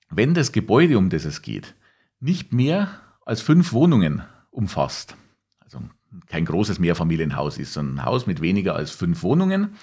Wenn 0.08 0.34
das 0.34 0.52
Gebäude, 0.52 0.98
um 0.98 1.10
das 1.10 1.24
es 1.24 1.42
geht, 1.42 1.74
nicht 2.20 2.52
mehr 2.52 3.00
als 3.24 3.40
fünf 3.40 3.72
Wohnungen 3.72 4.22
umfasst, 4.50 5.16
also 5.60 5.80
kein 6.26 6.44
großes 6.44 6.78
Mehrfamilienhaus 6.78 7.58
ist, 7.58 7.72
sondern 7.72 8.00
ein 8.00 8.04
Haus 8.04 8.26
mit 8.26 8.40
weniger 8.40 8.74
als 8.74 8.90
fünf 8.90 9.22
Wohnungen. 9.22 9.76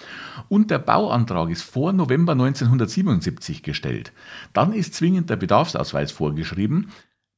Und 0.48 0.70
der 0.70 0.80
Bauantrag 0.80 1.50
ist 1.50 1.64
vor 1.64 1.94
November 1.94 2.34
1977 2.34 3.64
gestellt, 3.64 4.14
dann 4.54 4.74
ist 4.74 4.94
zwingend 4.94 5.30
der 5.30 5.38
Bedarfsausweis 5.38 6.12
vorgeschrieben, 6.12 6.92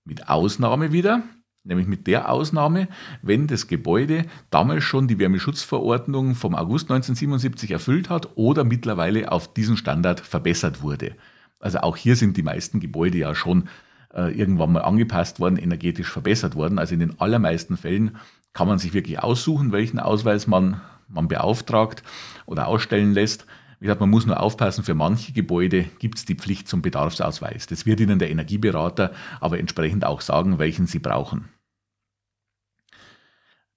mit 0.03 0.29
Ausnahme 0.29 0.91
wieder, 0.91 1.23
nämlich 1.63 1.87
mit 1.87 2.07
der 2.07 2.29
Ausnahme, 2.29 2.87
wenn 3.21 3.47
das 3.47 3.67
Gebäude 3.67 4.25
damals 4.49 4.83
schon 4.83 5.07
die 5.07 5.19
Wärmeschutzverordnung 5.19 6.35
vom 6.35 6.55
August 6.55 6.89
1977 6.91 7.71
erfüllt 7.71 8.09
hat 8.09 8.35
oder 8.35 8.63
mittlerweile 8.63 9.31
auf 9.31 9.53
diesen 9.53 9.77
Standard 9.77 10.19
verbessert 10.19 10.81
wurde. 10.81 11.15
Also 11.59 11.79
auch 11.79 11.95
hier 11.95 12.15
sind 12.15 12.35
die 12.37 12.43
meisten 12.43 12.79
Gebäude 12.79 13.19
ja 13.19 13.35
schon 13.35 13.69
äh, 14.13 14.31
irgendwann 14.31 14.71
mal 14.71 14.81
angepasst 14.81 15.39
worden, 15.39 15.57
energetisch 15.57 16.09
verbessert 16.09 16.55
worden. 16.55 16.79
Also 16.79 16.93
in 16.93 16.99
den 16.99 17.19
allermeisten 17.19 17.77
Fällen 17.77 18.17
kann 18.53 18.67
man 18.67 18.79
sich 18.79 18.93
wirklich 18.93 19.19
aussuchen, 19.19 19.71
welchen 19.71 19.99
Ausweis 19.99 20.47
man, 20.47 20.81
man 21.07 21.27
beauftragt 21.27 22.03
oder 22.45 22.67
ausstellen 22.67 23.13
lässt. 23.13 23.45
Wie 23.79 23.85
gesagt, 23.85 24.01
man 24.01 24.09
muss 24.09 24.25
nur 24.25 24.39
aufpassen, 24.39 24.83
für 24.83 24.93
manche 24.93 25.31
Gebäude 25.31 25.85
gibt 25.99 26.17
es 26.19 26.25
die 26.25 26.35
Pflicht 26.35 26.67
zum 26.67 26.81
Bedarfsausweis. 26.81 27.65
Das 27.65 27.85
wird 27.85 27.99
Ihnen 27.99 28.19
der 28.19 28.29
Energieberater 28.29 29.11
aber 29.39 29.57
entsprechend 29.57 30.05
auch 30.05 30.21
sagen, 30.21 30.59
welchen 30.59 30.85
Sie 30.85 30.99
brauchen. 30.99 31.49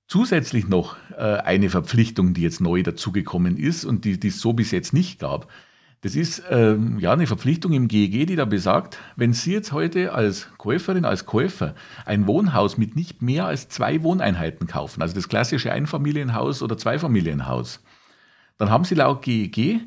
Zusätzlich 0.07 0.69
noch 0.69 0.97
äh, 1.17 1.39
eine 1.39 1.71
Verpflichtung, 1.71 2.35
die 2.35 2.43
jetzt 2.43 2.61
neu 2.61 2.83
dazugekommen 2.83 3.57
ist 3.57 3.87
und 3.87 4.05
die, 4.05 4.21
die 4.21 4.29
es 4.29 4.41
so 4.41 4.53
bis 4.53 4.71
jetzt 4.71 4.93
nicht 4.93 5.19
gab, 5.19 5.49
das 6.05 6.17
ist 6.17 6.43
ähm, 6.51 6.99
ja 6.99 7.15
eine 7.15 7.27
Verpflichtung 7.27 7.73
im 7.73 7.89
GEG, 7.89 8.27
die 8.27 8.37
da 8.37 8.45
besagt, 8.45 8.99
wenn 9.17 9.33
Sie 9.33 9.55
jetzt 9.55 9.73
heute 9.73 10.13
als 10.13 10.49
Käuferin, 10.59 11.07
als 11.07 11.25
Käufer 11.25 11.75
ein 12.05 12.27
Wohnhaus 12.27 12.77
mit 12.77 12.95
nicht 12.95 13.23
mehr 13.23 13.47
als 13.47 13.71
zwei 13.71 14.03
Wohneinheiten 14.03 14.67
kaufen, 14.67 15.01
also 15.01 15.15
das 15.15 15.31
klassische 15.31 15.73
Einfamilienhaus 15.73 16.63
oder 16.63 16.77
Zweifamilienhaus, 16.77 17.83
dann 18.59 18.69
haben 18.69 18.85
Sie 18.85 18.95
laut 18.95 19.23
GEG 19.23 19.81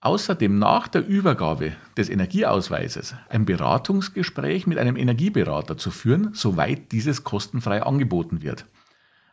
außerdem 0.00 0.58
nach 0.58 0.88
der 0.88 1.06
Übergabe 1.06 1.74
des 1.96 2.08
Energieausweises 2.08 3.14
ein 3.28 3.44
Beratungsgespräch 3.44 4.66
mit 4.66 4.78
einem 4.78 4.96
Energieberater 4.96 5.78
zu 5.78 5.92
führen, 5.92 6.30
soweit 6.34 6.90
dieses 6.90 7.22
kostenfrei 7.22 7.84
angeboten 7.84 8.42
wird. 8.42 8.66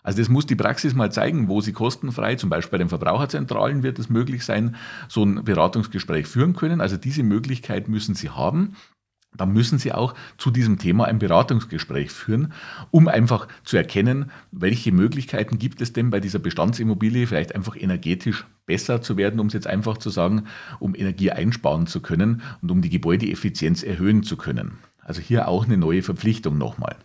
Also 0.03 0.19
das 0.19 0.29
muss 0.29 0.45
die 0.45 0.55
Praxis 0.55 0.93
mal 0.93 1.11
zeigen, 1.11 1.47
wo 1.47 1.61
Sie 1.61 1.71
kostenfrei, 1.71 2.35
zum 2.35 2.49
Beispiel 2.49 2.71
bei 2.71 2.77
den 2.77 2.89
Verbraucherzentralen 2.89 3.83
wird 3.83 3.97
es 3.99 4.09
möglich 4.09 4.43
sein, 4.43 4.75
so 5.07 5.23
ein 5.23 5.43
Beratungsgespräch 5.43 6.27
führen 6.27 6.53
können. 6.53 6.81
Also 6.81 6.97
diese 6.97 7.23
Möglichkeit 7.23 7.87
müssen 7.87 8.13
Sie 8.13 8.29
haben. 8.29 8.75
Dann 9.35 9.51
müssen 9.51 9.79
Sie 9.79 9.91
auch 9.91 10.13
zu 10.37 10.51
diesem 10.51 10.77
Thema 10.77 11.05
ein 11.05 11.17
Beratungsgespräch 11.17 12.11
führen, 12.11 12.53
um 12.91 13.07
einfach 13.07 13.47
zu 13.63 13.77
erkennen, 13.77 14.29
welche 14.51 14.91
Möglichkeiten 14.91 15.57
gibt 15.57 15.81
es 15.81 15.91
denn 15.91 16.11
bei 16.11 16.19
dieser 16.19 16.37
Bestandsimmobilie, 16.37 17.25
vielleicht 17.25 17.55
einfach 17.55 17.75
energetisch 17.75 18.45
besser 18.67 19.01
zu 19.01 19.17
werden, 19.17 19.39
um 19.39 19.47
es 19.47 19.53
jetzt 19.53 19.67
einfach 19.67 19.97
zu 19.97 20.09
sagen, 20.11 20.43
um 20.79 20.93
Energie 20.93 21.31
einsparen 21.31 21.87
zu 21.87 22.01
können 22.01 22.43
und 22.61 22.69
um 22.69 22.81
die 22.81 22.89
Gebäudeeffizienz 22.89 23.81
erhöhen 23.81 24.21
zu 24.21 24.37
können. 24.37 24.77
Also 24.99 25.21
hier 25.21 25.47
auch 25.47 25.65
eine 25.65 25.77
neue 25.77 26.03
Verpflichtung 26.03 26.57
nochmal. 26.57 26.95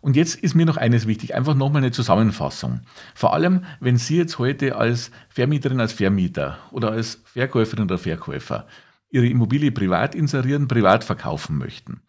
Und 0.00 0.16
jetzt 0.16 0.36
ist 0.36 0.54
mir 0.54 0.66
noch 0.66 0.76
eines 0.76 1.06
wichtig, 1.06 1.34
einfach 1.34 1.54
nochmal 1.54 1.82
eine 1.82 1.90
Zusammenfassung. 1.90 2.80
Vor 3.14 3.34
allem, 3.34 3.64
wenn 3.80 3.96
Sie 3.96 4.16
jetzt 4.16 4.38
heute 4.38 4.76
als 4.76 5.10
Vermieterin, 5.28 5.80
als 5.80 5.92
Vermieter 5.92 6.58
oder 6.70 6.92
als 6.92 7.22
Verkäuferin 7.24 7.84
oder 7.84 7.98
Verkäufer 7.98 8.66
Ihre 9.10 9.26
Immobilie 9.26 9.72
privat 9.72 10.14
inserieren, 10.14 10.68
privat 10.68 11.02
verkaufen 11.02 11.56
möchten. 11.56 12.02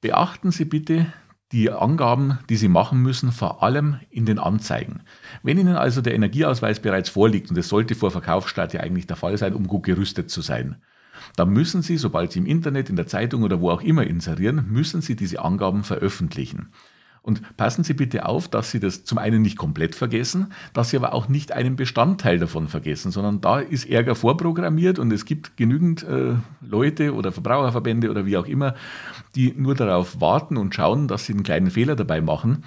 Beachten 0.00 0.50
Sie 0.50 0.66
bitte 0.66 1.06
die 1.52 1.70
Angaben, 1.70 2.38
die 2.48 2.56
Sie 2.56 2.68
machen 2.68 3.00
müssen, 3.00 3.32
vor 3.32 3.62
allem 3.62 4.00
in 4.10 4.26
den 4.26 4.38
Anzeigen. 4.38 5.02
Wenn 5.42 5.58
Ihnen 5.58 5.76
also 5.76 6.00
der 6.02 6.14
Energieausweis 6.14 6.80
bereits 6.80 7.08
vorliegt, 7.08 7.48
und 7.48 7.56
das 7.56 7.68
sollte 7.68 7.94
vor 7.94 8.10
Verkaufsstart 8.10 8.74
ja 8.74 8.80
eigentlich 8.80 9.06
der 9.06 9.16
Fall 9.16 9.38
sein, 9.38 9.54
um 9.54 9.66
gut 9.66 9.84
gerüstet 9.84 10.30
zu 10.30 10.40
sein, 10.40 10.82
dann 11.36 11.50
müssen 11.50 11.80
Sie, 11.80 11.96
sobald 11.96 12.32
Sie 12.32 12.40
im 12.40 12.46
Internet, 12.46 12.90
in 12.90 12.96
der 12.96 13.06
Zeitung 13.06 13.42
oder 13.44 13.60
wo 13.60 13.70
auch 13.70 13.82
immer 13.82 14.04
inserieren, 14.06 14.66
müssen 14.68 15.00
Sie 15.00 15.16
diese 15.16 15.42
Angaben 15.42 15.84
veröffentlichen. 15.84 16.72
Und 17.24 17.56
passen 17.56 17.84
Sie 17.84 17.94
bitte 17.94 18.26
auf, 18.26 18.48
dass 18.48 18.70
Sie 18.70 18.80
das 18.80 19.04
zum 19.04 19.16
einen 19.16 19.40
nicht 19.40 19.56
komplett 19.56 19.94
vergessen, 19.94 20.52
dass 20.74 20.90
Sie 20.90 20.98
aber 20.98 21.14
auch 21.14 21.26
nicht 21.26 21.52
einen 21.52 21.74
Bestandteil 21.74 22.38
davon 22.38 22.68
vergessen, 22.68 23.10
sondern 23.10 23.40
da 23.40 23.60
ist 23.60 23.88
Ärger 23.88 24.14
vorprogrammiert 24.14 24.98
und 24.98 25.10
es 25.10 25.24
gibt 25.24 25.56
genügend 25.56 26.02
äh, 26.02 26.34
Leute 26.60 27.14
oder 27.14 27.32
Verbraucherverbände 27.32 28.10
oder 28.10 28.26
wie 28.26 28.36
auch 28.36 28.46
immer, 28.46 28.74
die 29.36 29.54
nur 29.56 29.74
darauf 29.74 30.20
warten 30.20 30.58
und 30.58 30.74
schauen, 30.74 31.08
dass 31.08 31.24
sie 31.24 31.32
einen 31.32 31.44
kleinen 31.44 31.70
Fehler 31.70 31.96
dabei 31.96 32.20
machen 32.20 32.62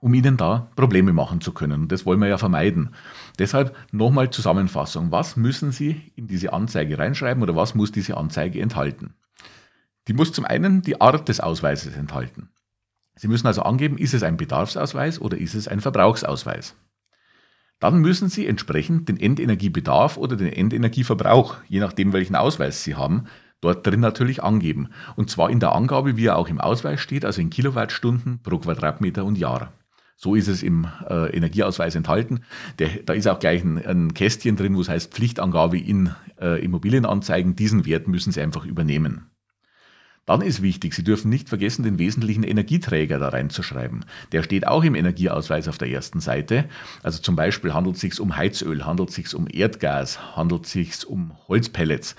um 0.00 0.12
ihnen 0.14 0.36
da 0.36 0.70
Probleme 0.76 1.12
machen 1.12 1.40
zu 1.40 1.52
können. 1.52 1.82
Und 1.82 1.92
das 1.92 2.04
wollen 2.04 2.20
wir 2.20 2.28
ja 2.28 2.38
vermeiden. 2.38 2.90
Deshalb 3.38 3.74
nochmal 3.92 4.30
Zusammenfassung. 4.30 5.10
Was 5.10 5.36
müssen 5.36 5.72
Sie 5.72 6.12
in 6.16 6.26
diese 6.26 6.52
Anzeige 6.52 6.98
reinschreiben 6.98 7.42
oder 7.42 7.56
was 7.56 7.74
muss 7.74 7.92
diese 7.92 8.16
Anzeige 8.16 8.60
enthalten? 8.60 9.14
Die 10.06 10.12
muss 10.12 10.32
zum 10.32 10.44
einen 10.44 10.82
die 10.82 11.00
Art 11.00 11.28
des 11.28 11.40
Ausweises 11.40 11.96
enthalten. 11.96 12.50
Sie 13.16 13.28
müssen 13.28 13.46
also 13.46 13.62
angeben, 13.62 13.98
ist 13.98 14.14
es 14.14 14.22
ein 14.22 14.36
Bedarfsausweis 14.36 15.20
oder 15.20 15.38
ist 15.38 15.54
es 15.54 15.68
ein 15.68 15.80
Verbrauchsausweis. 15.80 16.76
Dann 17.78 17.98
müssen 17.98 18.28
Sie 18.28 18.46
entsprechend 18.46 19.08
den 19.08 19.18
Endenergiebedarf 19.18 20.16
oder 20.16 20.36
den 20.36 20.52
Endenergieverbrauch, 20.52 21.56
je 21.68 21.80
nachdem 21.80 22.12
welchen 22.12 22.36
Ausweis 22.36 22.84
Sie 22.84 22.94
haben, 22.94 23.24
dort 23.60 23.86
drin 23.86 24.00
natürlich 24.00 24.42
angeben. 24.42 24.88
Und 25.16 25.30
zwar 25.30 25.50
in 25.50 25.60
der 25.60 25.74
Angabe, 25.74 26.16
wie 26.16 26.26
er 26.26 26.36
auch 26.36 26.48
im 26.48 26.60
Ausweis 26.60 27.00
steht, 27.00 27.24
also 27.24 27.40
in 27.40 27.50
Kilowattstunden 27.50 28.40
pro 28.42 28.58
Quadratmeter 28.58 29.24
und 29.24 29.36
Jahr. 29.36 29.72
So 30.18 30.34
ist 30.34 30.48
es 30.48 30.62
im 30.62 30.86
äh, 31.08 31.36
Energieausweis 31.36 31.94
enthalten. 31.94 32.40
Der, 32.78 32.88
da 33.04 33.12
ist 33.12 33.28
auch 33.28 33.38
gleich 33.38 33.62
ein, 33.62 33.84
ein, 33.84 34.14
Kästchen 34.14 34.56
drin, 34.56 34.74
wo 34.74 34.80
es 34.80 34.88
heißt 34.88 35.12
Pflichtangabe 35.12 35.78
in 35.78 36.14
äh, 36.40 36.64
Immobilienanzeigen. 36.64 37.54
Diesen 37.54 37.84
Wert 37.84 38.08
müssen 38.08 38.32
Sie 38.32 38.40
einfach 38.40 38.64
übernehmen. 38.64 39.30
Dann 40.26 40.42
ist 40.42 40.60
wichtig, 40.60 40.92
Sie 40.92 41.04
dürfen 41.04 41.28
nicht 41.28 41.48
vergessen, 41.48 41.84
den 41.84 42.00
wesentlichen 42.00 42.42
Energieträger 42.42 43.20
da 43.20 43.28
reinzuschreiben. 43.28 44.04
Der 44.32 44.42
steht 44.42 44.66
auch 44.66 44.82
im 44.82 44.96
Energieausweis 44.96 45.68
auf 45.68 45.78
der 45.78 45.88
ersten 45.88 46.20
Seite. 46.20 46.64
Also 47.04 47.22
zum 47.22 47.36
Beispiel 47.36 47.72
handelt 47.72 47.94
es 47.94 48.02
sich 48.02 48.18
um 48.18 48.36
Heizöl, 48.36 48.84
handelt 48.84 49.10
es 49.10 49.14
sich 49.14 49.32
um 49.34 49.46
Erdgas, 49.48 50.36
handelt 50.36 50.66
es 50.66 50.72
sich 50.72 51.06
um 51.06 51.32
Holzpellets, 51.46 52.16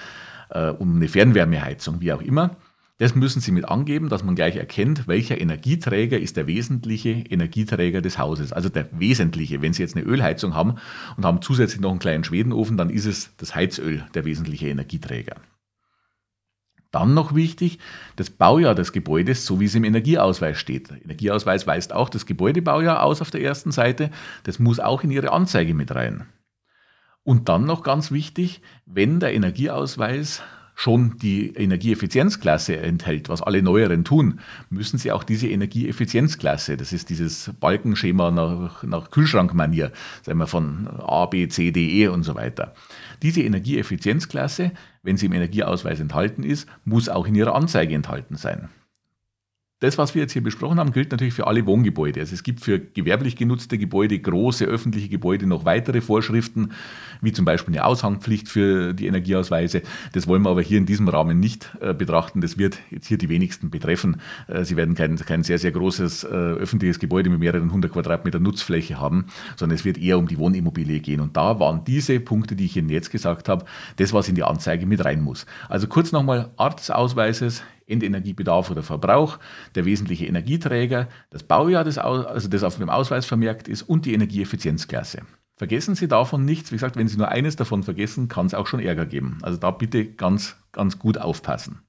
äh, 0.49 0.69
um 0.69 0.95
eine 0.95 1.09
Fernwärmeheizung, 1.09 1.99
wie 1.99 2.13
auch 2.13 2.21
immer. 2.21 2.55
Das 2.97 3.13
müssen 3.13 3.41
Sie 3.41 3.51
mit 3.51 3.65
angeben, 3.65 4.07
dass 4.07 4.23
man 4.23 4.35
gleich 4.35 4.55
erkennt, 4.55 5.07
welcher 5.07 5.39
Energieträger 5.39 6.17
ist 6.17 6.37
der 6.37 6.47
wesentliche 6.47 7.09
Energieträger 7.09 8.01
des 8.01 8.17
Hauses. 8.17 8.53
Also 8.53 8.69
der 8.69 8.87
wesentliche. 8.97 9.61
Wenn 9.61 9.73
Sie 9.73 9.83
jetzt 9.83 9.97
eine 9.97 10.05
Ölheizung 10.05 10.55
haben 10.55 10.75
und 11.17 11.25
haben 11.25 11.41
zusätzlich 11.41 11.81
noch 11.81 11.91
einen 11.91 11.99
kleinen 11.99 12.23
Schwedenofen, 12.23 12.77
dann 12.77 12.89
ist 12.89 13.05
es 13.05 13.35
das 13.35 13.53
Heizöl 13.53 14.05
der 14.15 14.23
wesentliche 14.23 14.69
Energieträger. 14.69 15.35
Dann 16.97 17.13
noch 17.13 17.35
wichtig, 17.35 17.77
das 18.15 18.31
Baujahr 18.31 18.73
des 18.73 18.91
Gebäudes, 18.91 19.45
so 19.45 19.59
wie 19.59 19.65
es 19.65 19.75
im 19.75 19.83
Energieausweis 19.83 20.57
steht. 20.57 20.89
Der 20.89 20.99
Energieausweis 21.03 21.67
weist 21.67 21.93
auch 21.93 22.09
das 22.09 22.25
Gebäudebaujahr 22.25 23.03
aus 23.03 23.21
auf 23.21 23.29
der 23.29 23.43
ersten 23.43 23.71
Seite. 23.71 24.09
Das 24.45 24.57
muss 24.57 24.79
auch 24.79 25.03
in 25.03 25.11
Ihre 25.11 25.31
Anzeige 25.31 25.75
mit 25.75 25.93
rein. 25.93 26.25
Und 27.21 27.49
dann 27.49 27.65
noch 27.65 27.83
ganz 27.83 28.09
wichtig, 28.09 28.63
wenn 28.87 29.19
der 29.19 29.35
Energieausweis 29.35 30.41
schon 30.79 31.17
die 31.17 31.55
Energieeffizienzklasse 31.55 32.77
enthält, 32.77 33.29
was 33.29 33.41
alle 33.41 33.63
neueren 33.63 34.05
tun, 34.05 34.39
müssen 34.69 34.99
sie 34.99 35.11
auch 35.11 35.23
diese 35.23 35.47
Energieeffizienzklasse, 35.47 36.77
das 36.77 36.93
ist 36.93 37.09
dieses 37.09 37.51
Balkenschema 37.59 38.29
nach, 38.29 38.83
nach 38.83 39.09
Kühlschrankmanier, 39.09 39.91
sagen 40.21 40.37
wir 40.37 40.45
von 40.45 40.87
A, 40.87 41.25
B, 41.25 41.47
C, 41.47 41.71
D, 41.71 42.03
E 42.03 42.07
und 42.09 42.21
so 42.21 42.35
weiter. 42.35 42.75
Diese 43.23 43.41
Energieeffizienzklasse, 43.41 44.71
wenn 45.01 45.17
sie 45.17 45.25
im 45.25 45.33
Energieausweis 45.33 45.99
enthalten 45.99 46.43
ist, 46.43 46.69
muss 46.85 47.09
auch 47.09 47.25
in 47.25 47.33
ihrer 47.33 47.55
Anzeige 47.55 47.95
enthalten 47.95 48.35
sein. 48.35 48.69
Das, 49.79 49.99
was 49.99 50.15
wir 50.15 50.23
jetzt 50.23 50.31
hier 50.33 50.41
besprochen 50.41 50.79
haben, 50.79 50.91
gilt 50.91 51.11
natürlich 51.11 51.35
für 51.35 51.45
alle 51.45 51.63
Wohngebäude. 51.67 52.19
Also 52.19 52.33
es 52.33 52.41
gibt 52.41 52.61
für 52.61 52.79
gewerblich 52.79 53.35
genutzte 53.35 53.77
Gebäude, 53.77 54.17
große 54.17 54.65
öffentliche 54.65 55.07
Gebäude 55.07 55.45
noch 55.45 55.65
weitere 55.65 56.01
Vorschriften, 56.01 56.71
wie 57.21 57.31
zum 57.31 57.45
Beispiel 57.45 57.75
eine 57.75 57.85
Aushangpflicht 57.85 58.49
für 58.49 58.95
die 58.95 59.05
Energieausweise. 59.05 59.83
Das 60.13 60.25
wollen 60.25 60.41
wir 60.41 60.49
aber 60.49 60.63
hier 60.63 60.79
in 60.79 60.87
diesem 60.87 61.07
Rahmen 61.07 61.39
nicht 61.39 61.77
äh, 61.79 61.93
betrachten. 61.93 62.41
Das 62.41 62.57
wird 62.57 62.79
jetzt 62.89 63.05
hier 63.05 63.19
die 63.19 63.29
wenigsten 63.29 63.69
betreffen. 63.69 64.19
Äh, 64.47 64.63
Sie 64.63 64.77
werden 64.77 64.95
kein, 64.95 65.15
kein 65.17 65.43
sehr, 65.43 65.59
sehr 65.59 65.71
großes 65.71 66.23
äh, 66.23 66.27
öffentliches 66.27 66.97
Gebäude 66.97 67.29
mit 67.29 67.39
mehreren 67.39 67.71
hundert 67.71 67.93
Quadratmeter 67.93 68.39
Nutzfläche 68.39 68.99
haben, 68.99 69.27
sondern 69.57 69.75
es 69.75 69.85
wird 69.85 69.99
eher 69.99 70.17
um 70.17 70.27
die 70.27 70.39
Wohnimmobilie 70.39 71.01
gehen. 71.01 71.21
Und 71.21 71.37
da 71.37 71.59
waren 71.59 71.83
diese 71.85 72.19
Punkte, 72.19 72.55
die 72.55 72.65
ich 72.65 72.77
Ihnen 72.77 72.89
jetzt 72.89 73.11
gesagt 73.11 73.47
habe, 73.47 73.65
das, 73.97 74.11
was 74.11 74.27
in 74.27 74.33
die 74.33 74.43
Anzeige 74.43 74.87
mit 74.87 75.05
rein 75.05 75.21
muss. 75.21 75.45
Also 75.69 75.85
kurz 75.85 76.11
nochmal, 76.11 76.49
Art 76.57 76.79
des 76.79 76.89
Ausweises, 76.89 77.61
Endenergiebedarf 77.87 78.69
oder 78.69 78.83
Verbrauch, 78.83 79.39
der 79.75 79.85
wesentliche 79.85 80.25
Energieträger, 80.25 81.07
das 81.29 81.43
Baujahr, 81.43 81.83
das, 81.83 81.97
also 81.97 82.47
das 82.47 82.63
auf 82.63 82.77
dem 82.77 82.89
Ausweis 82.89 83.25
vermerkt 83.25 83.67
ist 83.67 83.83
und 83.83 84.05
die 84.05 84.13
Energieeffizienzklasse. 84.13 85.23
Vergessen 85.55 85.95
Sie 85.95 86.07
davon 86.07 86.45
nichts. 86.45 86.71
Wie 86.71 86.75
gesagt, 86.75 86.97
wenn 86.97 87.07
Sie 87.07 87.17
nur 87.17 87.29
eines 87.29 87.55
davon 87.55 87.81
vergessen, 87.81 88.27
kann 88.27 88.45
es 88.45 88.53
auch 88.53 88.67
schon 88.67 88.79
Ärger 88.79 89.07
geben. 89.07 89.39
Also 89.41 89.57
da 89.57 89.71
bitte 89.71 90.05
ganz, 90.05 90.55
ganz 90.71 90.99
gut 90.99 91.17
aufpassen. 91.17 91.81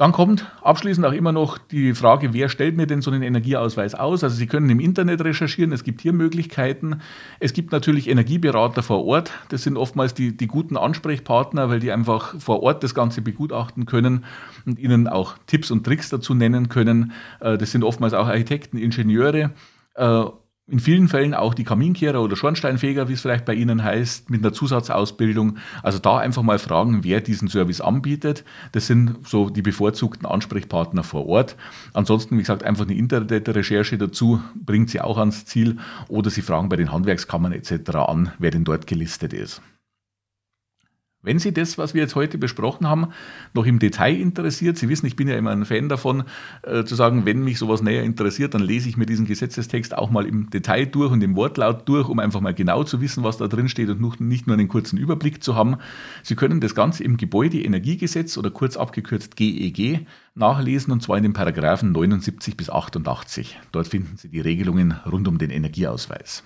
Dann 0.00 0.12
kommt 0.12 0.50
abschließend 0.62 1.04
auch 1.04 1.12
immer 1.12 1.30
noch 1.30 1.58
die 1.58 1.92
Frage, 1.92 2.32
wer 2.32 2.48
stellt 2.48 2.74
mir 2.74 2.86
denn 2.86 3.02
so 3.02 3.10
einen 3.10 3.20
Energieausweis 3.20 3.94
aus? 3.94 4.24
Also 4.24 4.34
Sie 4.34 4.46
können 4.46 4.70
im 4.70 4.80
Internet 4.80 5.22
recherchieren, 5.22 5.72
es 5.72 5.84
gibt 5.84 6.00
hier 6.00 6.14
Möglichkeiten. 6.14 7.02
Es 7.38 7.52
gibt 7.52 7.70
natürlich 7.70 8.08
Energieberater 8.08 8.82
vor 8.82 9.04
Ort. 9.04 9.30
Das 9.50 9.62
sind 9.62 9.76
oftmals 9.76 10.14
die, 10.14 10.34
die 10.34 10.46
guten 10.46 10.78
Ansprechpartner, 10.78 11.68
weil 11.68 11.80
die 11.80 11.92
einfach 11.92 12.34
vor 12.40 12.62
Ort 12.62 12.82
das 12.82 12.94
Ganze 12.94 13.20
begutachten 13.20 13.84
können 13.84 14.24
und 14.64 14.78
Ihnen 14.78 15.06
auch 15.06 15.34
Tipps 15.46 15.70
und 15.70 15.84
Tricks 15.84 16.08
dazu 16.08 16.32
nennen 16.32 16.70
können. 16.70 17.12
Äh, 17.40 17.58
das 17.58 17.70
sind 17.70 17.84
oftmals 17.84 18.14
auch 18.14 18.26
Architekten, 18.26 18.78
Ingenieure 18.78 19.50
äh, 19.96 20.24
in 20.70 20.80
vielen 20.80 21.08
Fällen 21.08 21.34
auch 21.34 21.54
die 21.54 21.64
Kaminkehrer 21.64 22.22
oder 22.22 22.36
Schornsteinfeger, 22.36 23.08
wie 23.08 23.14
es 23.14 23.20
vielleicht 23.20 23.44
bei 23.44 23.54
Ihnen 23.54 23.82
heißt, 23.82 24.30
mit 24.30 24.42
einer 24.42 24.52
Zusatzausbildung. 24.52 25.58
Also 25.82 25.98
da 25.98 26.18
einfach 26.18 26.42
mal 26.42 26.58
fragen, 26.58 27.04
wer 27.04 27.20
diesen 27.20 27.48
Service 27.48 27.80
anbietet. 27.80 28.44
Das 28.72 28.86
sind 28.86 29.16
so 29.26 29.50
die 29.50 29.62
bevorzugten 29.62 30.26
Ansprechpartner 30.26 31.02
vor 31.02 31.26
Ort. 31.26 31.56
Ansonsten, 31.92 32.36
wie 32.36 32.42
gesagt, 32.42 32.62
einfach 32.62 32.84
eine 32.84 32.94
Internetrecherche 32.94 33.98
dazu 33.98 34.40
bringt 34.54 34.90
Sie 34.90 35.00
auch 35.00 35.18
ans 35.18 35.44
Ziel 35.44 35.78
oder 36.08 36.30
Sie 36.30 36.42
fragen 36.42 36.68
bei 36.68 36.76
den 36.76 36.92
Handwerkskammern 36.92 37.52
etc. 37.52 37.90
an, 37.96 38.32
wer 38.38 38.50
denn 38.50 38.64
dort 38.64 38.86
gelistet 38.86 39.32
ist. 39.32 39.60
Wenn 41.22 41.38
Sie 41.38 41.52
das, 41.52 41.76
was 41.76 41.92
wir 41.92 42.00
jetzt 42.00 42.14
heute 42.14 42.38
besprochen 42.38 42.88
haben, 42.88 43.08
noch 43.52 43.66
im 43.66 43.78
Detail 43.78 44.18
interessiert, 44.18 44.78
Sie 44.78 44.88
wissen, 44.88 45.04
ich 45.04 45.16
bin 45.16 45.28
ja 45.28 45.36
immer 45.36 45.50
ein 45.50 45.66
Fan 45.66 45.90
davon, 45.90 46.24
äh, 46.62 46.84
zu 46.84 46.94
sagen, 46.94 47.26
wenn 47.26 47.44
mich 47.44 47.58
sowas 47.58 47.82
näher 47.82 48.04
interessiert, 48.04 48.54
dann 48.54 48.62
lese 48.62 48.88
ich 48.88 48.96
mir 48.96 49.04
diesen 49.04 49.26
Gesetzestext 49.26 49.98
auch 49.98 50.10
mal 50.10 50.24
im 50.24 50.48
Detail 50.48 50.86
durch 50.86 51.12
und 51.12 51.22
im 51.22 51.36
Wortlaut 51.36 51.86
durch, 51.86 52.08
um 52.08 52.20
einfach 52.20 52.40
mal 52.40 52.54
genau 52.54 52.84
zu 52.84 53.02
wissen, 53.02 53.22
was 53.22 53.36
da 53.36 53.48
drin 53.48 53.68
steht 53.68 53.90
und 53.90 54.20
nicht 54.20 54.46
nur 54.46 54.54
einen 54.54 54.68
kurzen 54.68 54.96
Überblick 54.96 55.44
zu 55.44 55.54
haben. 55.54 55.76
Sie 56.22 56.36
können 56.36 56.62
das 56.62 56.74
Ganze 56.74 57.04
im 57.04 57.18
Gebäudeenergiegesetz 57.18 58.38
oder 58.38 58.50
kurz 58.50 58.78
abgekürzt 58.78 59.36
GEG 59.36 59.78
e 59.78 60.06
nachlesen 60.34 60.90
und 60.90 61.02
zwar 61.02 61.18
in 61.18 61.22
den 61.22 61.32
Paragraphen 61.34 61.92
79 61.92 62.56
bis 62.56 62.70
88. 62.70 63.60
Dort 63.72 63.88
finden 63.88 64.16
Sie 64.16 64.30
die 64.30 64.40
Regelungen 64.40 64.92
rund 65.04 65.28
um 65.28 65.36
den 65.36 65.50
Energieausweis. 65.50 66.44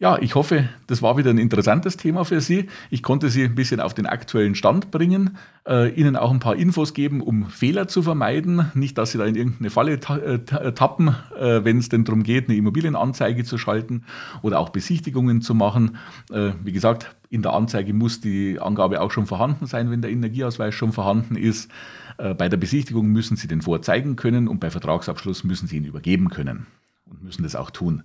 Ja, 0.00 0.16
ich 0.20 0.36
hoffe, 0.36 0.68
das 0.86 1.02
war 1.02 1.16
wieder 1.16 1.30
ein 1.30 1.38
interessantes 1.38 1.96
Thema 1.96 2.24
für 2.24 2.40
Sie. 2.40 2.68
Ich 2.88 3.02
konnte 3.02 3.30
Sie 3.30 3.42
ein 3.42 3.56
bisschen 3.56 3.80
auf 3.80 3.94
den 3.94 4.06
aktuellen 4.06 4.54
Stand 4.54 4.92
bringen, 4.92 5.36
äh, 5.66 5.92
Ihnen 5.92 6.14
auch 6.14 6.30
ein 6.30 6.38
paar 6.38 6.54
Infos 6.54 6.94
geben, 6.94 7.20
um 7.20 7.46
Fehler 7.46 7.88
zu 7.88 8.04
vermeiden. 8.04 8.70
Nicht, 8.74 8.96
dass 8.96 9.10
Sie 9.10 9.18
da 9.18 9.24
in 9.24 9.34
irgendeine 9.34 9.70
Falle 9.70 9.98
ta 9.98 10.16
äh, 10.18 10.34
äh 10.34 10.72
tappen, 10.72 11.16
äh, 11.36 11.64
wenn 11.64 11.78
es 11.78 11.88
denn 11.88 12.04
darum 12.04 12.22
geht, 12.22 12.48
eine 12.48 12.56
Immobilienanzeige 12.56 13.42
zu 13.42 13.58
schalten 13.58 14.04
oder 14.42 14.60
auch 14.60 14.68
Besichtigungen 14.68 15.42
zu 15.42 15.56
machen. 15.56 15.96
Äh, 16.30 16.52
wie 16.62 16.72
gesagt, 16.72 17.16
in 17.28 17.42
der 17.42 17.54
Anzeige 17.54 17.92
muss 17.92 18.20
die 18.20 18.60
Angabe 18.60 19.00
auch 19.00 19.10
schon 19.10 19.26
vorhanden 19.26 19.66
sein, 19.66 19.90
wenn 19.90 20.00
der 20.00 20.12
Energieausweis 20.12 20.76
schon 20.76 20.92
vorhanden 20.92 21.34
ist. 21.34 21.72
Äh, 22.18 22.34
bei 22.34 22.48
der 22.48 22.56
Besichtigung 22.56 23.08
müssen 23.08 23.36
Sie 23.36 23.48
den 23.48 23.62
vorzeigen 23.62 24.14
können 24.14 24.46
und 24.46 24.60
bei 24.60 24.70
Vertragsabschluss 24.70 25.42
müssen 25.42 25.66
Sie 25.66 25.78
ihn 25.78 25.84
übergeben 25.84 26.28
können 26.28 26.68
und 27.06 27.24
müssen 27.24 27.42
das 27.42 27.56
auch 27.56 27.72
tun. 27.72 28.04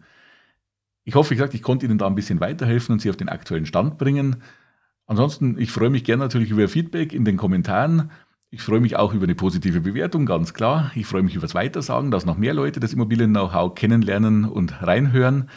Ich 1.05 1.15
hoffe, 1.15 1.31
wie 1.31 1.35
gesagt, 1.35 1.53
ich 1.53 1.61
konnte 1.61 1.85
Ihnen 1.85 1.97
da 1.97 2.07
ein 2.07 2.15
bisschen 2.15 2.39
weiterhelfen 2.39 2.93
und 2.93 2.99
Sie 2.99 3.09
auf 3.09 3.17
den 3.17 3.29
aktuellen 3.29 3.65
Stand 3.65 3.97
bringen. 3.97 4.37
Ansonsten, 5.05 5.57
ich 5.59 5.71
freue 5.71 5.89
mich 5.89 6.05
gerne 6.05 6.23
natürlich 6.23 6.49
über 6.49 6.67
Feedback 6.67 7.13
in 7.13 7.25
den 7.25 7.35
Kommentaren. 7.35 8.11
Ich 8.51 8.61
freue 8.61 8.79
mich 8.79 8.95
auch 8.95 9.13
über 9.13 9.23
eine 9.23 9.35
positive 9.35 9.81
Bewertung, 9.81 10.27
ganz 10.27 10.53
klar. 10.53 10.91
Ich 10.93 11.07
freue 11.07 11.23
mich 11.23 11.33
über 11.33 11.41
das 11.41 11.55
Weitersagen, 11.55 12.11
dass 12.11 12.25
noch 12.25 12.37
mehr 12.37 12.53
Leute 12.53 12.79
das 12.79 12.93
Immobilien-Know-how 12.93 13.73
kennenlernen 13.73 14.45
und 14.45 14.81
reinhören. 14.83 15.49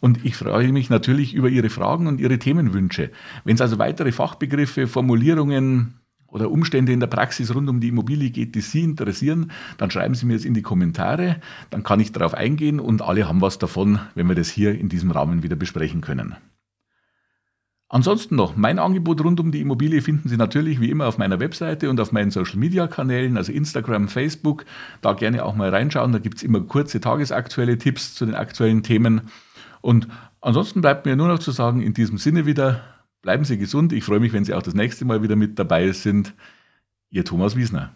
Und 0.00 0.24
ich 0.24 0.36
freue 0.36 0.72
mich 0.72 0.88
natürlich 0.88 1.34
über 1.34 1.48
Ihre 1.48 1.68
Fragen 1.68 2.06
und 2.06 2.20
Ihre 2.20 2.38
Themenwünsche. 2.38 3.10
Wenn 3.44 3.56
es 3.56 3.60
also 3.60 3.78
weitere 3.78 4.12
Fachbegriffe, 4.12 4.86
Formulierungen, 4.86 6.00
oder 6.34 6.50
Umstände 6.50 6.92
in 6.92 6.98
der 6.98 7.06
Praxis 7.06 7.54
rund 7.54 7.68
um 7.68 7.78
die 7.78 7.88
Immobilie 7.88 8.30
geht, 8.30 8.56
die 8.56 8.60
Sie 8.60 8.82
interessieren, 8.82 9.52
dann 9.78 9.92
schreiben 9.92 10.16
Sie 10.16 10.26
mir 10.26 10.34
es 10.34 10.44
in 10.44 10.52
die 10.52 10.62
Kommentare, 10.62 11.36
dann 11.70 11.84
kann 11.84 12.00
ich 12.00 12.10
darauf 12.10 12.34
eingehen 12.34 12.80
und 12.80 13.02
alle 13.02 13.28
haben 13.28 13.40
was 13.40 13.58
davon, 13.58 14.00
wenn 14.16 14.26
wir 14.26 14.34
das 14.34 14.50
hier 14.50 14.76
in 14.76 14.88
diesem 14.88 15.12
Rahmen 15.12 15.44
wieder 15.44 15.54
besprechen 15.54 16.00
können. 16.00 16.34
Ansonsten 17.88 18.34
noch, 18.34 18.56
mein 18.56 18.80
Angebot 18.80 19.22
rund 19.22 19.38
um 19.38 19.52
die 19.52 19.60
Immobilie 19.60 20.02
finden 20.02 20.28
Sie 20.28 20.36
natürlich 20.36 20.80
wie 20.80 20.90
immer 20.90 21.06
auf 21.06 21.18
meiner 21.18 21.38
Webseite 21.38 21.88
und 21.88 22.00
auf 22.00 22.10
meinen 22.10 22.32
Social 22.32 22.58
Media 22.58 22.88
Kanälen, 22.88 23.36
also 23.36 23.52
Instagram, 23.52 24.08
Facebook. 24.08 24.64
Da 25.02 25.12
gerne 25.12 25.44
auch 25.44 25.54
mal 25.54 25.68
reinschauen, 25.68 26.10
da 26.10 26.18
gibt 26.18 26.38
es 26.38 26.42
immer 26.42 26.60
kurze 26.62 27.00
tagesaktuelle 27.00 27.78
Tipps 27.78 28.16
zu 28.16 28.26
den 28.26 28.34
aktuellen 28.34 28.82
Themen. 28.82 29.30
Und 29.82 30.08
ansonsten 30.40 30.80
bleibt 30.80 31.06
mir 31.06 31.14
nur 31.14 31.28
noch 31.28 31.38
zu 31.38 31.52
sagen, 31.52 31.80
in 31.80 31.94
diesem 31.94 32.18
Sinne 32.18 32.46
wieder, 32.46 32.80
Bleiben 33.24 33.44
Sie 33.44 33.56
gesund. 33.56 33.94
Ich 33.94 34.04
freue 34.04 34.20
mich, 34.20 34.34
wenn 34.34 34.44
Sie 34.44 34.52
auch 34.52 34.62
das 34.62 34.74
nächste 34.74 35.06
Mal 35.06 35.22
wieder 35.22 35.34
mit 35.34 35.58
dabei 35.58 35.90
sind. 35.92 36.34
Ihr 37.08 37.24
Thomas 37.24 37.56
Wiesner. 37.56 37.94